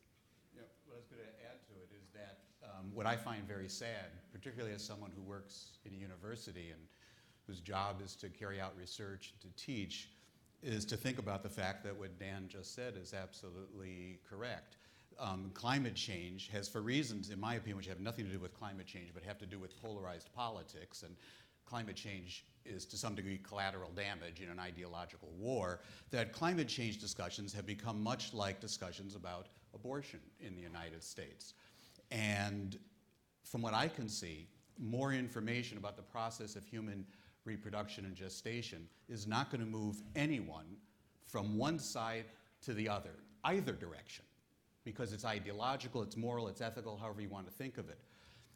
[0.55, 3.47] Yeah, what I was going to add to it is that um, what I find
[3.47, 6.81] very sad, particularly as someone who works in a university and
[7.47, 10.11] whose job is to carry out research, and to teach,
[10.63, 14.77] is to think about the fact that what Dan just said is absolutely correct.
[15.19, 18.55] Um, climate change has, for reasons, in my opinion, which have nothing to do with
[18.55, 21.17] climate change, but have to do with polarized politics and
[21.67, 25.81] climate change is to some degree collateral damage in an ideological war,
[26.11, 31.55] that climate change discussions have become much like discussions about abortion in the United States.
[32.11, 32.79] And
[33.45, 34.49] from what I can see,
[34.79, 37.05] more information about the process of human
[37.45, 40.77] reproduction and gestation is not going to move anyone
[41.27, 42.25] from one side
[42.63, 43.15] to the other,
[43.45, 44.25] either direction,
[44.85, 47.99] because it's ideological, it's moral, it's ethical, however you want to think of it.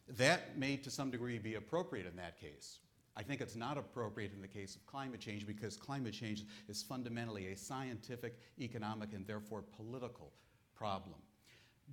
[0.08, 2.78] That may, to some degree, be appropriate in that case.
[3.16, 6.82] I think it's not appropriate in the case of climate change because climate change is
[6.82, 10.32] fundamentally a scientific, economic, and therefore political
[10.76, 11.18] problem.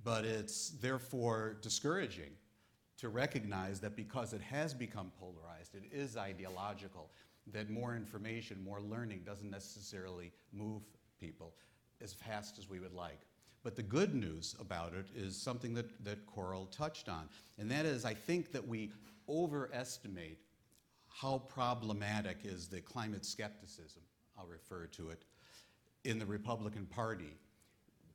[0.02, 2.32] But it's therefore discouraging
[2.98, 7.10] to recognize that because it has become polarized, it is ideological,
[7.52, 10.82] that more information, more learning doesn't necessarily move
[11.20, 11.54] people
[12.02, 13.20] as fast as we would like.
[13.62, 17.28] But the good news about it is something that, that Coral touched on,
[17.58, 18.90] and that is I think that we
[19.28, 20.38] overestimate
[21.08, 24.02] how problematic is the climate skepticism,
[24.38, 25.24] I'll refer to it,
[26.04, 27.38] in the Republican Party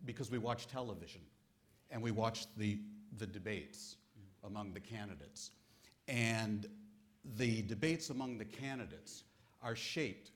[0.06, 1.22] because we watch television
[1.92, 2.80] and we watch the,
[3.18, 3.96] the debates
[4.44, 5.52] among the candidates.
[6.08, 6.68] And
[7.38, 9.24] the debates among the candidates
[9.62, 10.32] are shaped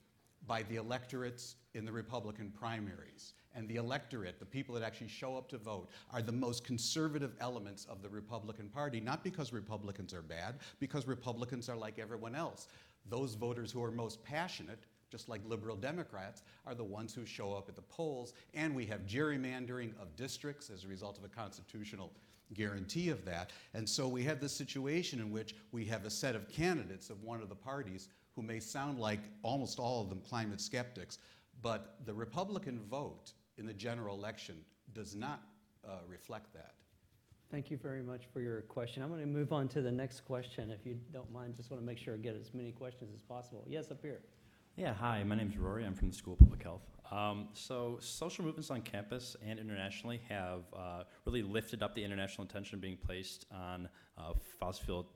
[0.46, 3.34] by the electorates in the Republican primaries.
[3.56, 7.34] And the electorate, the people that actually show up to vote, are the most conservative
[7.40, 12.36] elements of the Republican Party, not because Republicans are bad, because Republicans are like everyone
[12.36, 12.68] else.
[13.10, 14.80] Those voters who are most passionate,
[15.14, 18.34] just like liberal Democrats, are the ones who show up at the polls.
[18.56, 22.12] And we have gerrymandering of districts as a result of a constitutional
[22.56, 23.52] guarantee of that.
[23.76, 27.22] And so we have this situation in which we have a set of candidates of
[27.22, 31.20] one of the parties who may sound like almost all of them climate skeptics,
[31.62, 34.56] but the Republican vote in the general election
[34.94, 35.44] does not
[35.88, 36.74] uh, reflect that.
[37.52, 39.04] Thank you very much for your question.
[39.04, 41.56] I'm going to move on to the next question, if you don't mind.
[41.56, 43.64] Just want to make sure I get as many questions as possible.
[43.68, 44.22] Yes, up here.
[44.76, 45.86] Yeah, hi, my name's Rory.
[45.86, 46.82] I'm from the School of Public Health.
[47.12, 52.48] Um, so, social movements on campus and internationally have uh, really lifted up the international
[52.48, 55.08] attention being placed on uh, fossil fuel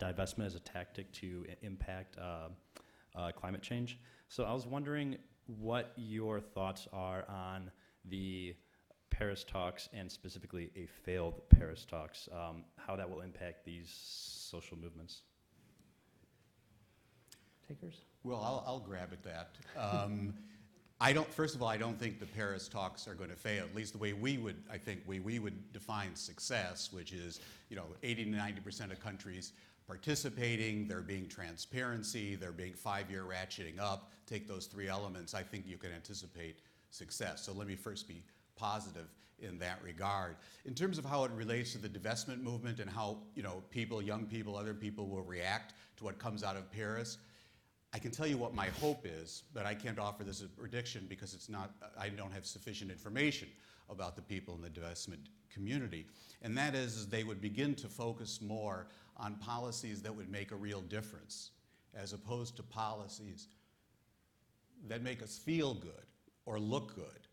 [0.00, 2.48] divestment as a tactic to i- impact uh,
[3.16, 3.98] uh, climate change.
[4.28, 5.16] So, I was wondering
[5.58, 7.72] what your thoughts are on
[8.04, 8.54] the
[9.10, 14.78] Paris talks and specifically a failed Paris talks, um, how that will impact these social
[14.78, 15.22] movements.
[17.70, 18.00] Takers?
[18.24, 19.50] Well, I'll, I'll grab at that.
[19.78, 20.34] Um,
[21.00, 23.64] I don't, first of all, I don't think the Paris talks are going to fail,
[23.64, 27.40] at least the way we would, I think, we, we would define success, which is,
[27.68, 29.52] you know, 80 to 90% of countries
[29.86, 34.10] participating, there being transparency, there being five-year ratcheting up.
[34.26, 36.58] Take those three elements, I think you can anticipate
[36.90, 37.44] success.
[37.44, 38.22] So let me first be
[38.56, 39.06] positive
[39.38, 40.36] in that regard.
[40.64, 44.02] In terms of how it relates to the divestment movement and how, you know, people,
[44.02, 47.18] young people, other people will react to what comes out of Paris,
[47.92, 50.60] I can tell you what my hope is, but I can't offer this as a
[50.60, 53.48] prediction because it's not, I don't have sufficient information
[53.88, 56.06] about the people in the divestment community.
[56.42, 58.86] And that is, is they would begin to focus more
[59.16, 61.50] on policies that would make a real difference,
[61.94, 63.48] as opposed to policies
[64.88, 66.06] that make us feel good
[66.46, 67.26] or look good,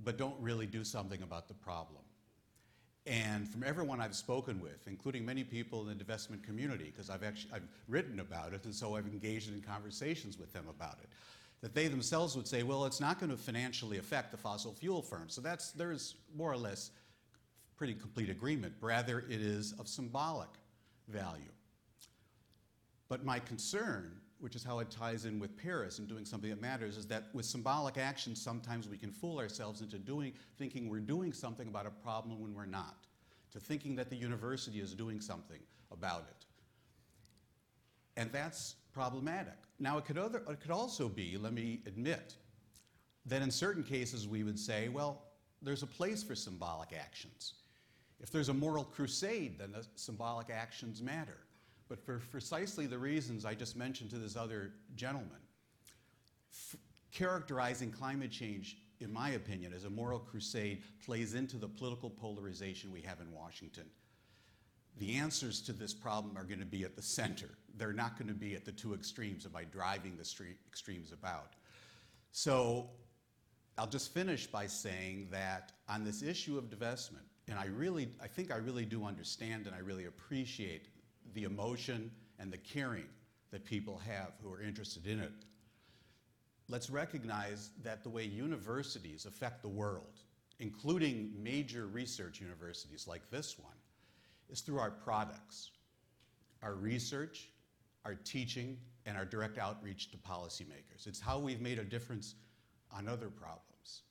[0.00, 2.02] but don't really do something about the problem.
[3.06, 7.22] And from everyone I've spoken with, including many people in the divestment community, because I've
[7.22, 11.08] actually I've written about it, and so I've engaged in conversations with them about it,
[11.62, 15.00] that they themselves would say, well, it's not going to financially affect the fossil fuel
[15.00, 15.34] firms.
[15.34, 16.90] So that's there's more or less
[17.76, 18.74] pretty complete agreement.
[18.80, 20.50] Rather, it is of symbolic
[21.08, 21.52] value.
[23.08, 26.60] But my concern, which is how it ties in with Paris and doing something that
[26.60, 31.00] matters, is that with symbolic action, sometimes we can fool ourselves into doing, thinking we're
[31.00, 33.06] doing something about a problem when we're not,
[33.52, 35.60] to thinking that the university is doing something
[35.90, 36.46] about it.
[38.16, 39.58] And that's problematic.
[39.78, 42.34] Now, it could, other, it could also be, let me admit,
[43.26, 45.22] that in certain cases we would say, well,
[45.62, 47.54] there's a place for symbolic actions.
[48.20, 51.38] If there's a moral crusade, then the symbolic actions matter.
[51.88, 55.40] But for precisely the reasons I just mentioned to this other gentleman,
[56.52, 56.76] f-
[57.12, 62.92] characterizing climate change, in my opinion, as a moral crusade plays into the political polarization
[62.92, 63.86] we have in Washington.
[64.98, 67.48] The answers to this problem are going to be at the center.
[67.76, 70.28] They're not going to be at the two extremes by driving the
[70.68, 71.54] extremes about.
[72.32, 72.90] So
[73.78, 78.26] I'll just finish by saying that on this issue of divestment, and I really, I
[78.26, 80.88] think I really do understand and I really appreciate
[81.34, 83.08] the emotion and the caring
[83.50, 85.32] that people have who are interested in it.
[86.68, 90.20] Let's recognize that the way universities affect the world,
[90.60, 93.72] including major research universities like this one,
[94.50, 95.70] is through our products,
[96.62, 97.48] our research,
[98.04, 98.76] our teaching,
[99.06, 101.06] and our direct outreach to policymakers.
[101.06, 102.34] It's how we've made a difference
[102.92, 104.02] on other problems.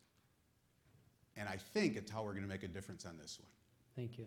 [1.36, 3.49] And I think it's how we're going to make a difference on this one.
[3.95, 4.26] Thank you.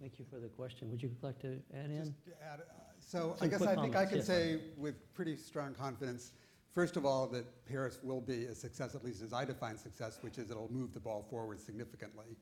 [0.00, 0.90] Thank you for the question.
[0.90, 1.98] Would you like to add in?
[2.04, 2.64] Just to add, uh,
[3.00, 4.26] So I guess quick I think I comments, can yes.
[4.26, 6.32] say with pretty strong confidence,
[6.74, 10.18] first of all, that Paris will be a success, at least as I define success,
[10.22, 12.36] which is it'll move the ball forward significantly.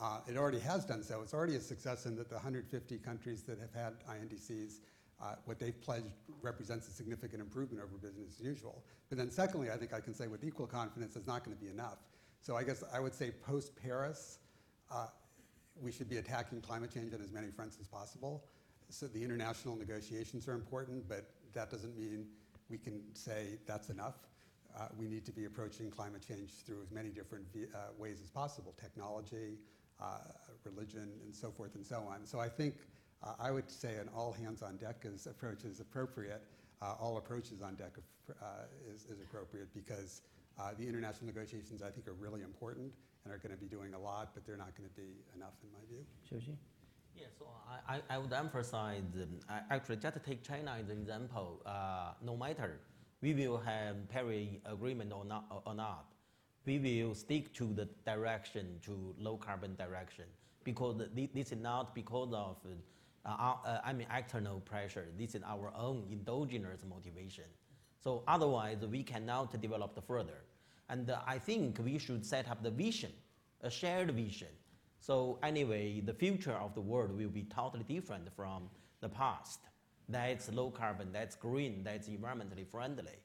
[0.00, 1.22] Uh, It already has done so.
[1.22, 4.80] It's already a success in that the 150 countries that have had INDCs,
[5.20, 8.84] uh, what they've pledged represents a significant improvement over business as usual.
[9.08, 11.62] But then secondly, I think I can say with equal confidence, it's not going to
[11.62, 11.98] be enough.
[12.42, 14.38] So I guess I would say post-Paris,
[14.92, 15.06] uh,
[15.80, 18.44] we should be attacking climate change on as many fronts as possible.
[18.90, 22.26] So the international negotiations are important, but that doesn't mean
[22.70, 24.14] we can say that's enough.
[24.78, 28.30] Uh, we need to be approaching climate change through as many different uh, ways as
[28.30, 29.58] possible technology,
[30.00, 30.18] uh,
[30.64, 32.24] religion, and so forth and so on.
[32.24, 32.74] So I think
[33.22, 36.42] uh, I would say an all hands on deck is, approach is appropriate.
[36.80, 37.92] Uh, all approaches on deck
[38.30, 38.44] uh,
[38.94, 40.22] is, is appropriate because
[40.76, 42.92] the international negotiations I think are really important
[43.28, 45.52] and are going to be doing a lot, but they're not going to be enough
[45.62, 46.04] in my view.
[46.28, 46.56] Zou Ji?
[47.14, 50.98] Yeah, so I, I, I would emphasize, um, I- actually, just take China as an
[50.98, 51.60] example.
[51.66, 52.80] Uh, no matter
[53.20, 56.06] we will have Paris Agreement or not, or not,
[56.64, 60.24] we will stick to the direction, to low carbon direction,
[60.64, 62.56] because this is not because of,
[63.26, 65.06] uh, uh, I mean, external pressure.
[65.18, 67.44] This is our own endogenous motivation.
[68.00, 70.40] So otherwise, we cannot develop the further.
[70.88, 73.10] And I think we should set up the vision,
[73.62, 74.48] a shared vision.
[75.00, 78.70] So anyway, the future of the world will be totally different from
[79.00, 79.60] the past.
[80.08, 83.18] That's low carbon, that's green, that's environmentally friendly.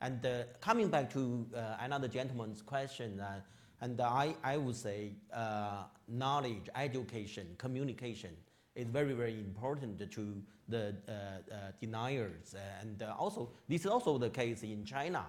[0.00, 3.40] And uh, coming back to uh, another gentleman's question, uh,
[3.80, 8.30] and I, I would say uh, knowledge, education, communication
[8.76, 12.54] is very, very important to the uh, uh, deniers.
[12.80, 15.26] And also, this is also the case in China.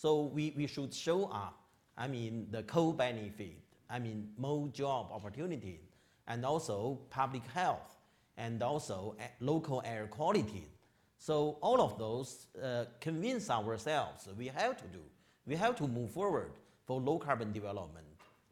[0.00, 1.60] So we, we should show up,
[1.94, 3.58] I mean, the co-benefit,
[3.90, 5.92] I mean, more job opportunities,
[6.26, 7.98] and also public health,
[8.38, 10.66] and also local air quality.
[11.18, 15.02] So all of those uh, convince ourselves we have to do.
[15.46, 16.52] We have to move forward
[16.86, 18.06] for low carbon development.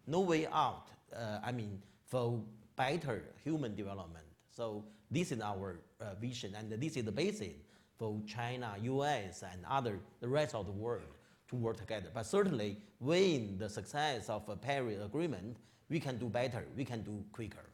[0.06, 0.88] No way out.
[1.16, 2.42] Uh, I mean, for
[2.76, 4.26] better human development.
[4.50, 7.54] So this is our uh, vision, and this is the basis
[7.98, 11.14] for China, U.S., and other the rest of the world
[11.48, 12.08] to work together.
[12.12, 15.56] But certainly, with the success of a Paris Agreement,
[15.88, 16.66] we can do better.
[16.76, 17.70] We can do quicker.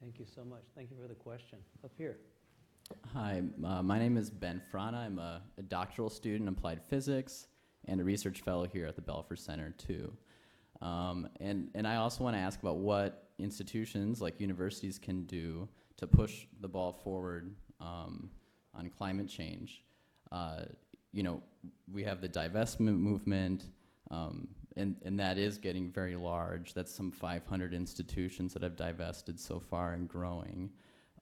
[0.00, 0.62] Thank you so much.
[0.74, 1.58] Thank you for the question.
[1.84, 2.18] Up here.
[3.14, 4.98] Hi, uh, my name is Ben Frana.
[5.06, 7.48] I'm a, a doctoral student in applied physics
[7.86, 10.12] and a research fellow here at the Belfer Center, too.
[10.82, 15.68] Um, and, and I also want to ask about what institutions like universities can do
[15.96, 18.30] to push the ball forward um,
[18.74, 19.82] on climate change.
[20.30, 20.64] Uh,
[21.16, 21.40] you know,
[21.90, 23.64] we have the divestment movement,
[24.10, 26.74] um, and, and that is getting very large.
[26.74, 30.68] That's some 500 institutions that have divested so far and growing.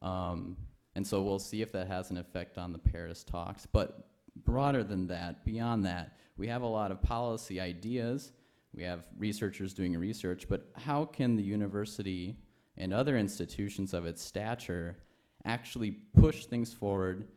[0.03, 0.57] Um,
[0.97, 3.67] and so we'll see if that has an effect on the Paris talks.
[3.67, 4.09] But
[4.45, 8.33] broader than that, beyond that, we have a lot of policy ideas.
[8.75, 12.37] We have researchers doing research, but how can the university
[12.77, 14.97] and other institutions of its stature
[15.45, 17.29] actually push things forward,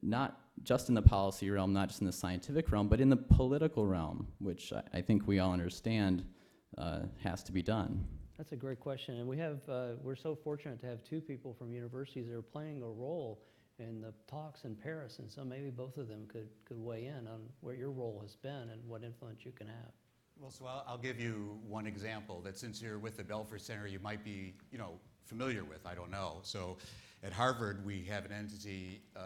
[0.00, 3.16] not just in the policy realm, not just in the scientific realm, but in the
[3.16, 6.24] political realm, which I, I think we all understand
[6.76, 8.04] uh, has to be done?
[8.36, 11.54] That's a great question, and we have, uh, we're so fortunate to have two people
[11.58, 13.40] from universities that are playing a role
[13.80, 17.26] in the talks in Paris, and so maybe both of them could, could weigh in
[17.26, 19.92] on where your role has been and what influence you can have.
[20.38, 23.88] Well, so I'll, I'll give you one example that since you're with the Belfer Center,
[23.88, 26.38] you might be, you know, familiar with, I don't know.
[26.42, 26.78] So
[27.22, 29.20] at Harvard, we have an entity, uh,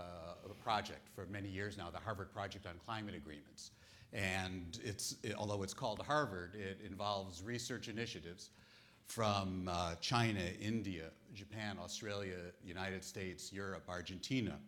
[0.51, 3.71] a project for many years now, the Harvard Project on Climate Agreements.
[4.13, 8.51] And it's, it- although it's called Harvard, it involves research initiatives
[9.07, 14.59] from uh, China, India, Japan, Australia, United States, Europe, Argentina.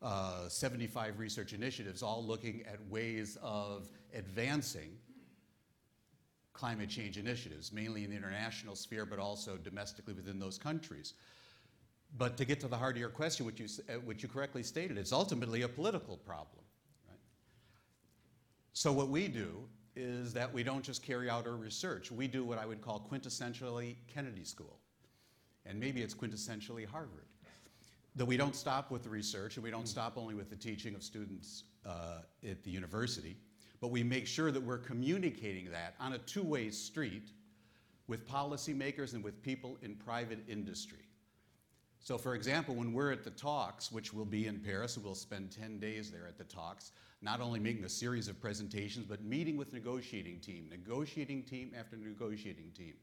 [0.00, 4.90] Uh, 75 research initiatives, all looking at ways of advancing
[6.52, 11.14] climate change initiatives, mainly in the international sphere, but also domestically within those countries.
[12.16, 14.62] But to get to the heart of your question, which you, uh, which you correctly
[14.62, 16.64] stated, it's ultimately a political problem.
[17.06, 17.18] Right?
[18.72, 22.10] So what we do is that we don't just carry out our research.
[22.10, 24.78] We do what I would call quintessentially Kennedy School.
[25.66, 27.26] And maybe it's quintessentially Harvard.
[28.16, 30.94] That we don't stop with the research and we don't stop only with the teaching
[30.94, 33.36] of students uh, at the university,
[33.80, 37.30] but we make sure that we're communicating that on a two way street
[38.08, 41.07] with policymakers and with people in private industry.
[42.00, 45.50] So, for example, when we're at the talks, which will be in Paris, we'll spend
[45.50, 49.56] 10 days there at the talks, not only making a series of presentations, but meeting
[49.56, 52.94] with negotiating team, negotiating team after negotiating team,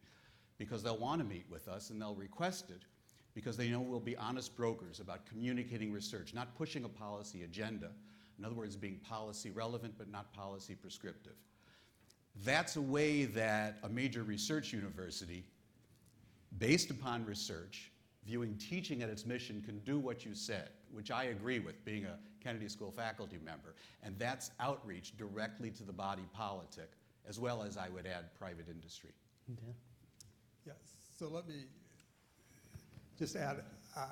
[0.58, 2.84] because they'll want to meet with us and they'll request it
[3.36, 7.92] because they know we'll be honest brokers about communicating research, not pushing a policy agenda.
[8.40, 11.36] In other words, being policy relevant but not policy prescriptive.
[12.44, 15.46] That's a way that a major research university,
[16.58, 17.92] based upon research,
[18.26, 22.06] viewing teaching at its mission, can do what you said, which I agree with, being
[22.06, 23.76] a Kennedy School faculty member.
[24.04, 26.92] And that's outreach directly to the body politic,
[27.28, 29.12] as well as, I would add, private industry.
[29.48, 29.58] Dan?
[30.66, 30.76] Yes,
[31.20, 31.66] so let me
[33.18, 33.64] just add,
[33.96, 34.06] uh,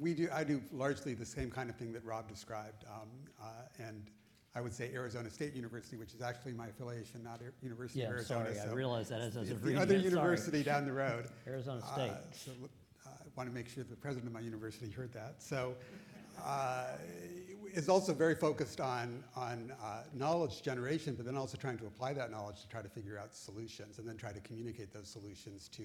[0.00, 2.84] we do, I do largely the same kind of thing that Rob described.
[2.88, 3.08] um,
[3.42, 3.46] uh,
[3.84, 4.08] And
[4.54, 8.06] I would say Arizona State University, which is actually my affiliation, not Ar- University Yeah,
[8.06, 8.44] of I'm Arizona.
[8.54, 10.10] sorry, I so realized that as I was it's reading The other it, sorry.
[10.14, 11.26] university down the road.
[11.46, 12.10] Arizona Uh, State.
[12.10, 12.66] Uh, I
[13.36, 15.36] want to make sure the president of my university heard that.
[15.38, 15.74] So
[16.44, 16.88] uh,
[17.72, 22.12] is also very focused on, on uh, knowledge generation, but then also trying to apply
[22.12, 25.68] that knowledge to try to figure out solutions and then try to communicate those solutions
[25.68, 25.84] to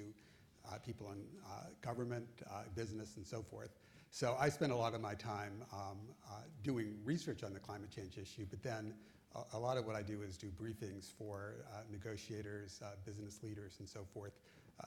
[0.70, 3.70] uh, people in uh, government, uh, business, and so forth.
[4.10, 5.98] So I spend a lot of my time um,
[6.30, 8.93] uh, doing research on the climate change issue, but then
[9.36, 13.78] a, a lot of what I do is do briefings for uh, negotiators, business leaders,
[13.80, 14.34] and so forth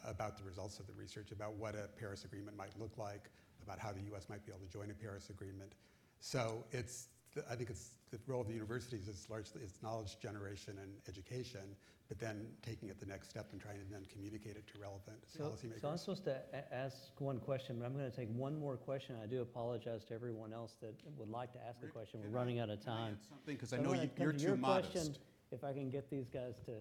[0.05, 3.29] about the results of the research, about what a Paris Agreement might look like,
[3.63, 4.29] about how the U.S.
[4.29, 5.73] might be able to join a Paris Agreement.
[6.21, 10.19] So it's, the, I think it's the role of the universities is largely it's knowledge
[10.21, 11.61] generation and education,
[12.09, 15.19] but then taking it the next step and trying to then communicate it to relevant
[15.29, 15.81] So, policymakers.
[15.81, 18.77] so I'm supposed to a- ask one question, but I'm going to take one more
[18.77, 19.15] question.
[19.23, 22.21] I do apologize to everyone else that would like to ask a question.
[22.21, 23.17] We're can I- running out of time.
[23.29, 25.21] Something, because So I know you, you're to too your question, modest.
[25.53, 26.73] If I can get these guys to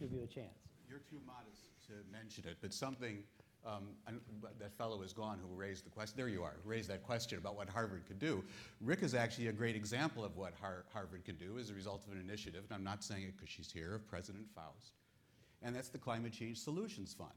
[0.00, 0.58] give you a chance.
[0.88, 3.22] You're too modest to mention it, but something,
[3.66, 3.88] um,
[4.58, 7.56] that fellow is gone who raised the question, there you are, raised that question about
[7.56, 8.42] what Harvard could do.
[8.80, 12.04] Rick is actually a great example of what Har- Harvard can do as a result
[12.06, 14.92] of an initiative, and I'm not saying it because she's here, of President Faust.
[15.62, 17.30] And that's the Climate Change Solutions Fund,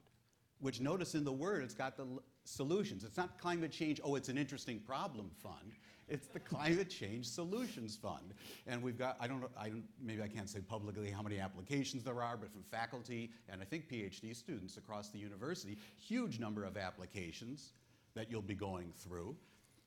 [0.59, 3.03] which notice in the word, it's got the l- solutions.
[3.03, 5.73] It's not climate change, oh, it's an interesting problem fund.
[6.07, 8.33] It's the Climate Change Solutions Fund.
[8.67, 11.39] And we've got, I don't know, I don't, maybe I can't say publicly how many
[11.39, 16.39] applications there are, but from faculty and I think PhD students across the university, huge
[16.39, 17.73] number of applications
[18.15, 19.35] that you'll be going through.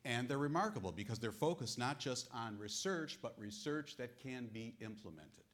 [0.05, 4.75] And they're remarkable because they're focused not just on research, but research that can be
[4.81, 5.45] implemented,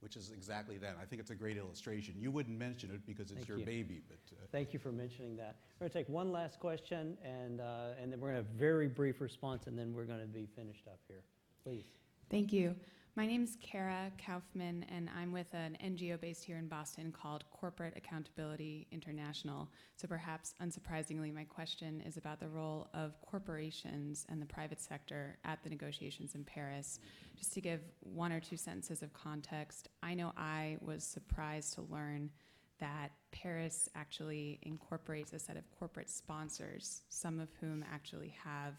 [0.00, 0.96] which is exactly that.
[1.00, 2.14] I think it's a great illustration.
[2.18, 3.64] You wouldn't mention it because it's Thank your you.
[3.64, 5.56] baby, but uh, Thank you for mentioning that.
[5.78, 8.54] We're going to take one last question, and, uh, and then we're going to have
[8.54, 11.22] a very brief response, and then we're going to be finished up here.
[11.64, 11.84] Please.
[12.30, 12.74] Thank you.
[13.18, 17.42] My name is Kara Kaufman, and I'm with an NGO based here in Boston called
[17.50, 19.68] Corporate Accountability International.
[19.96, 25.36] So, perhaps unsurprisingly, my question is about the role of corporations and the private sector
[25.44, 27.00] at the negotiations in Paris.
[27.36, 31.82] Just to give one or two sentences of context, I know I was surprised to
[31.90, 32.30] learn
[32.78, 38.74] that Paris actually incorporates a set of corporate sponsors, some of whom actually have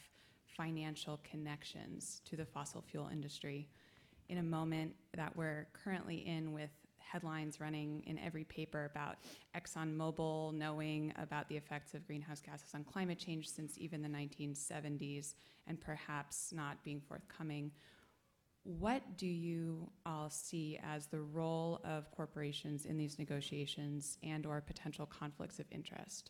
[0.45, 3.67] financial connections to the fossil fuel industry
[4.29, 6.69] in a moment that we're currently in with
[6.99, 9.15] headlines running in every paper about
[9.55, 15.33] ExxonMobil knowing about the effects of greenhouse gases on climate change since even the 1970s
[15.67, 17.71] and perhaps not being forthcoming.
[18.63, 24.61] What do you all see as the role of corporations in these negotiations and or
[24.61, 26.29] potential conflicts of interest?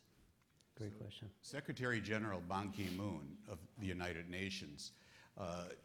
[0.77, 1.29] Great question.
[1.41, 4.93] Secretary General Ban Ki moon of the United Nations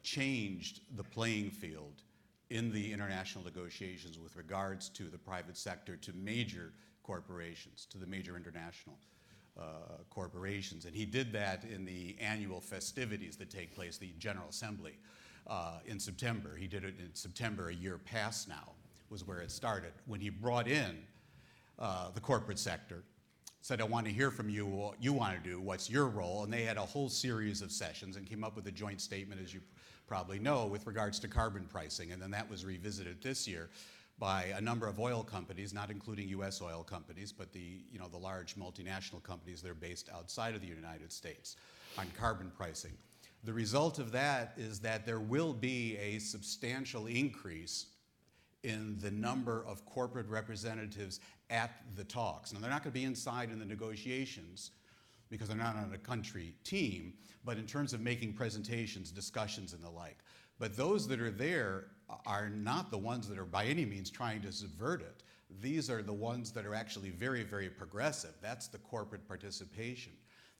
[0.02, 2.02] changed the playing field
[2.51, 6.72] in the international negotiations with regards to the private sector to major
[7.02, 8.98] corporations, to the major international
[9.59, 9.62] uh,
[10.10, 10.85] corporations.
[10.85, 14.98] And he did that in the annual festivities that take place, the General Assembly,
[15.47, 16.56] uh, in September.
[16.56, 18.72] He did it in September, a year past now,
[19.10, 20.97] was where it started, when he brought in
[21.78, 23.05] uh, the corporate sector
[23.65, 26.45] said, I want to hear from you what you want to do, what's your role?
[26.45, 29.41] And they had a whole series of sessions and came up with a joint statement,
[29.43, 29.62] as you
[30.07, 32.12] probably know, with regards to carbon pricing.
[32.12, 33.70] And then that was revisited this year
[34.19, 36.61] by a number of oil companies, not including U.S.
[36.61, 40.61] oil companies, but the, you know, the large multinational companies that are based outside of
[40.61, 41.57] the United States
[41.97, 42.93] on carbon pricing.
[43.45, 47.86] The result of that is that there will be a substantial increase
[48.65, 51.20] in the number of corporate representatives
[51.51, 52.53] at the talks.
[52.53, 54.73] Now, they're not going to be inside in the negotiations
[55.31, 57.12] because they're not on a country team,
[57.45, 60.19] but in terms of making presentations, discussions, and the like.
[60.59, 61.86] But those that are there
[62.27, 65.23] are not the ones that are by any means trying to subvert it.
[65.61, 68.35] These are the ones that are actually very, very progressive.
[68.41, 70.12] That's the corporate participation.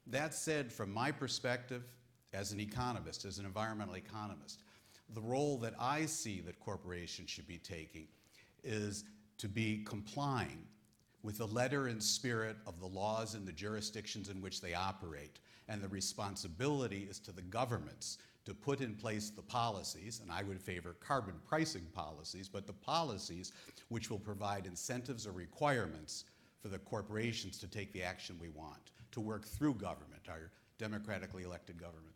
[0.07, 1.85] That said, from my perspective,
[2.33, 4.64] as an economist, as an environmental economist,
[5.15, 8.09] the role that I see that corporations should be taking
[8.63, 9.05] is
[9.39, 10.65] to be complying
[11.23, 15.39] with the letter and spirit of the laws in the jurisdictions in which they operate.
[15.69, 20.43] And the responsibility is to the governments to put in place the policies, and I
[20.43, 23.53] would favor carbon pricing policies, but the policies
[23.89, 26.25] which will provide incentives or requirements
[26.61, 31.45] for the corporations to take the action we want, to work through government, our democratically
[31.45, 32.14] elected government.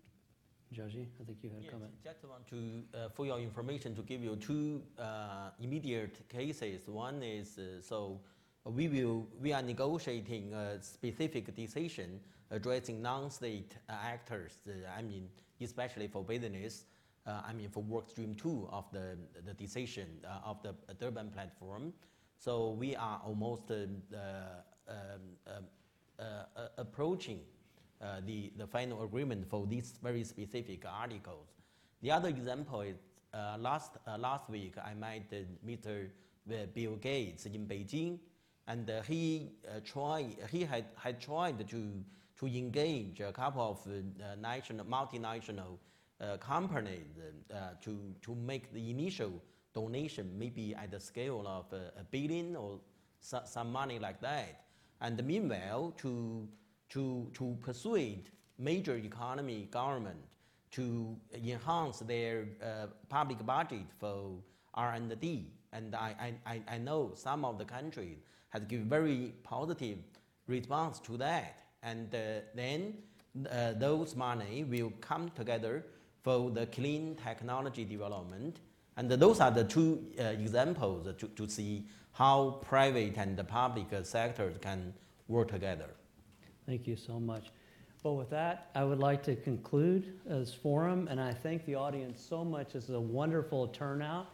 [0.74, 1.92] Zou Ji, I think you had a comment.
[2.04, 6.86] Just want to, uh, for your information, to give you two uh, immediate cases.
[6.86, 8.20] One is, uh, so
[8.64, 12.20] we will, we are negotiating a specific decision
[12.50, 15.28] addressing non-state uh, actors, uh, I mean,
[15.60, 16.84] especially for business,
[17.26, 21.30] uh, I mean, for work stream two of the, the decision uh, of the Durban
[21.30, 21.92] platform.
[22.38, 24.18] So we are almost uh, uh,
[24.88, 24.96] um,
[25.46, 25.64] um,
[26.18, 26.22] uh,
[26.56, 27.40] uh, approaching
[28.00, 31.48] uh, the, the final agreement for these very specific articles.
[32.02, 32.96] The other example is
[33.34, 36.08] uh, last, uh, last week I met uh, Mr.
[36.74, 38.18] Bill Gates in Beijing,
[38.66, 41.92] and uh, he, uh, tried, he had, had tried to,
[42.38, 45.78] to engage a couple of uh, national, multinational
[46.20, 47.16] uh, companies
[47.52, 49.32] uh, to, to make the initial
[49.74, 52.80] donation, maybe at the scale of uh, a billion or
[53.20, 54.64] so, some money like that.
[55.00, 56.48] And meanwhile, to,
[56.90, 60.18] to, to persuade major economy government
[60.70, 64.32] to enhance their uh, public budget for
[64.74, 65.46] R&D.
[65.72, 68.18] And I, I, I- know some of the countries
[68.50, 69.98] have given very positive
[70.46, 71.60] response to that.
[71.82, 72.18] And uh,
[72.54, 72.94] then
[73.50, 75.84] uh, those money will come together
[76.22, 78.60] for the clean technology development.
[78.96, 83.86] And those are the two uh, examples to, to see how private and the public
[84.02, 84.92] sectors can
[85.28, 85.90] work together.
[86.68, 87.46] Thank you so much.
[88.02, 92.22] Well, with that, I would like to conclude this forum, and I thank the audience
[92.22, 92.74] so much.
[92.74, 94.26] It's a wonderful turnout,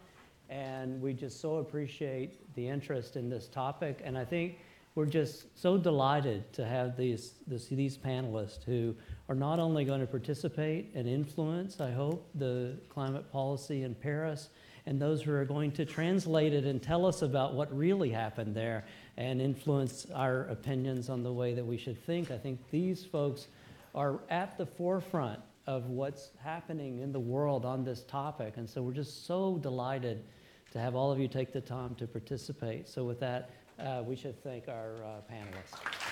[0.49, 4.01] and we just so appreciate the interest in this topic.
[4.03, 4.57] And I think
[4.95, 8.93] we're just so delighted to have these, this, these panelists who
[9.29, 14.49] are not only going to participate and influence, I hope, the climate policy in Paris,
[14.85, 18.53] and those who are going to translate it and tell us about what really happened
[18.53, 18.83] there
[19.17, 22.31] and influence our opinions on the way that we should think.
[22.31, 23.47] I think these folks
[23.93, 28.57] are at the forefront of what's happening in the world on this topic.
[28.57, 30.23] And so we're just so delighted
[30.71, 32.87] to have all of you take the time to participate.
[32.87, 36.04] So with that, uh, we should thank our uh, panelists.